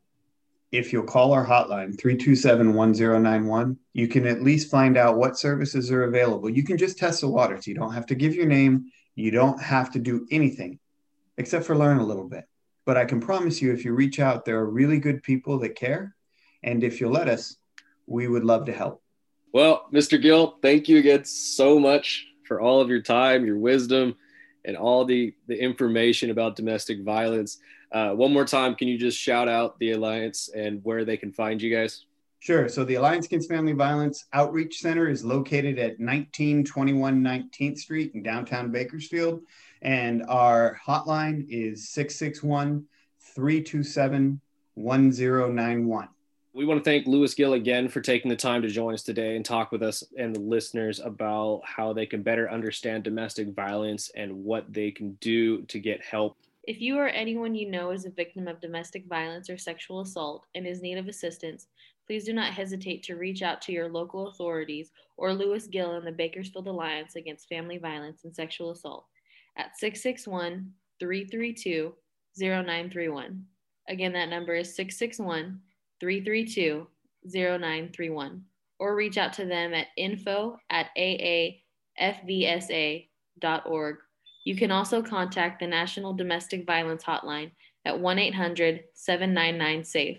if 0.71 0.93
you'll 0.93 1.03
call 1.03 1.33
our 1.33 1.45
hotline 1.45 1.95
327-1091 1.97 3.75
you 3.93 4.07
can 4.07 4.25
at 4.25 4.41
least 4.41 4.71
find 4.71 4.97
out 4.97 5.17
what 5.17 5.37
services 5.37 5.91
are 5.91 6.05
available. 6.05 6.49
You 6.49 6.63
can 6.63 6.77
just 6.77 6.97
test 6.97 7.21
the 7.21 7.27
waters 7.27 7.67
you 7.67 7.75
don't 7.75 7.93
have 7.93 8.05
to 8.07 8.15
give 8.15 8.35
your 8.35 8.45
name. 8.45 8.85
You 9.15 9.31
don't 9.31 9.61
have 9.61 9.91
to 9.91 9.99
do 9.99 10.25
anything 10.31 10.79
except 11.37 11.65
for 11.65 11.75
learn 11.75 11.99
a 11.99 12.05
little 12.05 12.27
bit. 12.27 12.45
But 12.85 12.97
i 12.97 13.05
can 13.05 13.19
promise 13.19 13.61
you 13.61 13.73
if 13.73 13.85
you 13.85 13.93
reach 13.93 14.19
out 14.19 14.45
there 14.45 14.59
are 14.59 14.69
really 14.69 14.99
good 14.99 15.23
people 15.23 15.59
that 15.59 15.75
care. 15.75 16.15
And 16.63 16.83
if 16.83 17.01
you'll 17.01 17.11
let 17.11 17.27
us 17.27 17.57
we 18.07 18.27
would 18.27 18.43
love 18.43 18.65
to 18.65 18.73
help. 18.73 19.03
Well 19.53 19.87
mr 19.93 20.21
gill 20.21 20.57
thank 20.61 20.87
you 20.87 20.97
again 20.97 21.25
so 21.25 21.79
much 21.79 22.25
for 22.47 22.61
all 22.61 22.79
of 22.79 22.89
your 22.89 23.01
time 23.01 23.45
your 23.45 23.57
wisdom 23.57 24.15
and 24.63 24.77
all 24.77 25.03
the 25.03 25.33
the 25.47 25.61
information 25.61 26.29
about 26.29 26.55
domestic 26.55 27.03
violence 27.03 27.57
uh, 27.91 28.11
one 28.11 28.31
more 28.31 28.45
time, 28.45 28.75
can 28.75 28.87
you 28.87 28.97
just 28.97 29.17
shout 29.17 29.47
out 29.47 29.77
the 29.79 29.91
Alliance 29.91 30.49
and 30.55 30.83
where 30.83 31.03
they 31.03 31.17
can 31.17 31.31
find 31.31 31.61
you 31.61 31.73
guys? 31.75 32.05
Sure. 32.39 32.67
So 32.67 32.83
the 32.83 32.95
Alliance 32.95 33.27
Against 33.27 33.49
Family 33.49 33.73
Violence 33.73 34.25
Outreach 34.33 34.79
Center 34.79 35.07
is 35.07 35.23
located 35.23 35.77
at 35.77 35.99
1921 35.99 37.21
19th 37.21 37.77
Street 37.77 38.11
in 38.15 38.23
downtown 38.23 38.71
Bakersfield. 38.71 39.41
And 39.83 40.23
our 40.27 40.79
hotline 40.83 41.45
is 41.49 41.89
661 41.89 42.85
327 43.35 44.41
1091. 44.73 46.07
We 46.53 46.65
want 46.65 46.83
to 46.83 46.83
thank 46.83 47.07
Louis 47.07 47.33
Gill 47.33 47.53
again 47.53 47.87
for 47.87 48.01
taking 48.01 48.29
the 48.29 48.35
time 48.35 48.61
to 48.63 48.67
join 48.67 48.93
us 48.93 49.03
today 49.03 49.35
and 49.35 49.45
talk 49.45 49.71
with 49.71 49.83
us 49.83 50.03
and 50.17 50.35
the 50.35 50.39
listeners 50.39 50.99
about 50.99 51.61
how 51.63 51.93
they 51.93 52.05
can 52.05 52.23
better 52.23 52.51
understand 52.51 53.03
domestic 53.03 53.49
violence 53.49 54.11
and 54.15 54.43
what 54.43 54.71
they 54.73 54.91
can 54.91 55.13
do 55.21 55.61
to 55.63 55.79
get 55.79 56.03
help 56.03 56.37
if 56.63 56.79
you 56.79 56.97
or 56.97 57.07
anyone 57.07 57.55
you 57.55 57.69
know 57.69 57.91
is 57.91 58.05
a 58.05 58.11
victim 58.11 58.47
of 58.47 58.61
domestic 58.61 59.05
violence 59.07 59.49
or 59.49 59.57
sexual 59.57 60.01
assault 60.01 60.45
and 60.53 60.67
is 60.67 60.77
in 60.77 60.83
need 60.83 60.97
of 60.97 61.07
assistance, 61.07 61.67
please 62.05 62.25
do 62.25 62.33
not 62.33 62.53
hesitate 62.53 63.01
to 63.03 63.15
reach 63.15 63.41
out 63.41 63.61
to 63.63 63.71
your 63.71 63.89
local 63.89 64.27
authorities 64.27 64.91
or 65.17 65.33
Louis 65.33 65.65
Gill 65.67 65.95
and 65.95 66.05
the 66.05 66.11
Bakersfield 66.11 66.67
Alliance 66.67 67.15
Against 67.15 67.49
Family 67.49 67.77
Violence 67.77 68.25
and 68.25 68.35
Sexual 68.35 68.71
Assault 68.71 69.05
at 69.57 69.77
661 69.77 70.71
332 70.99 71.93
0931. 72.37 73.45
Again, 73.89 74.13
that 74.13 74.29
number 74.29 74.55
is 74.55 74.75
661 74.75 75.59
332 75.99 76.87
0931. 77.25 78.43
Or 78.79 78.95
reach 78.95 79.17
out 79.17 79.33
to 79.33 79.45
them 79.45 79.73
at 79.73 79.87
info 79.97 80.57
at 80.69 80.89
aafvsa.org 80.97 81.57
you 84.43 84.55
can 84.55 84.71
also 84.71 85.01
contact 85.01 85.59
the 85.59 85.67
National 85.67 86.13
Domestic 86.13 86.65
Violence 86.65 87.03
Hotline 87.03 87.51
at 87.85 87.99
1 87.99 88.19
800 88.19 88.83
799 88.93 89.83
SAFE. 89.83 90.17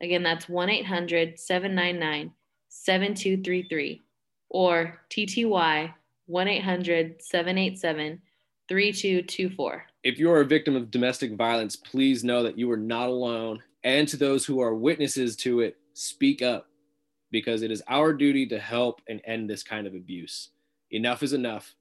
Again, 0.00 0.22
that's 0.22 0.48
1 0.48 0.70
800 0.70 1.38
799 1.38 2.32
7233 2.68 4.02
or 4.50 5.00
TTY 5.10 5.94
1 6.26 6.48
800 6.48 7.22
787 7.22 8.20
3224. 8.68 9.86
If 10.02 10.18
you 10.18 10.30
are 10.30 10.40
a 10.40 10.46
victim 10.46 10.76
of 10.76 10.90
domestic 10.90 11.34
violence, 11.34 11.76
please 11.76 12.24
know 12.24 12.42
that 12.42 12.58
you 12.58 12.70
are 12.70 12.76
not 12.76 13.08
alone. 13.08 13.62
And 13.82 14.08
to 14.08 14.16
those 14.16 14.44
who 14.44 14.60
are 14.60 14.74
witnesses 14.74 15.36
to 15.36 15.60
it, 15.60 15.76
speak 15.92 16.42
up 16.42 16.68
because 17.30 17.62
it 17.62 17.70
is 17.70 17.82
our 17.88 18.12
duty 18.12 18.46
to 18.46 18.58
help 18.58 19.00
and 19.08 19.20
end 19.24 19.48
this 19.48 19.62
kind 19.62 19.86
of 19.86 19.94
abuse. 19.94 20.50
Enough 20.90 21.22
is 21.22 21.32
enough. 21.32 21.74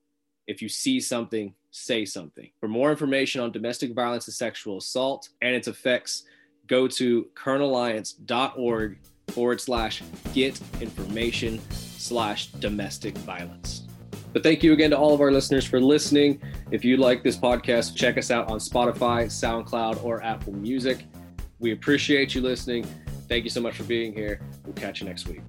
If 0.47 0.61
you 0.61 0.67
see 0.67 0.99
something, 0.99 1.53
say 1.73 2.05
something. 2.05 2.49
For 2.59 2.67
more 2.67 2.91
information 2.91 3.41
on 3.41 3.51
domestic 3.51 3.93
violence 3.93 4.27
and 4.27 4.33
sexual 4.33 4.77
assault 4.77 5.29
and 5.41 5.55
its 5.55 5.67
effects, 5.67 6.23
go 6.67 6.87
to 6.87 7.27
kernalliance.org 7.35 8.99
forward 9.29 9.59
slash 9.59 10.03
get 10.33 10.59
information 10.79 11.59
slash 11.71 12.47
domestic 12.47 13.17
violence. 13.19 13.87
But 14.31 14.43
thank 14.43 14.63
you 14.63 14.73
again 14.73 14.91
to 14.91 14.97
all 14.97 15.13
of 15.13 15.21
our 15.21 15.31
listeners 15.31 15.65
for 15.65 15.79
listening. 15.79 16.41
If 16.71 16.83
you 16.83 16.97
like 16.97 17.23
this 17.23 17.37
podcast, 17.37 17.95
check 17.95 18.17
us 18.17 18.31
out 18.31 18.49
on 18.49 18.59
Spotify, 18.59 19.25
SoundCloud, 19.25 20.03
or 20.03 20.23
Apple 20.23 20.53
Music. 20.53 21.05
We 21.59 21.71
appreciate 21.71 22.33
you 22.33 22.41
listening. 22.41 22.85
Thank 23.27 23.43
you 23.43 23.49
so 23.49 23.61
much 23.61 23.75
for 23.75 23.83
being 23.83 24.13
here. 24.13 24.41
We'll 24.65 24.73
catch 24.73 25.01
you 25.01 25.07
next 25.07 25.27
week. 25.27 25.41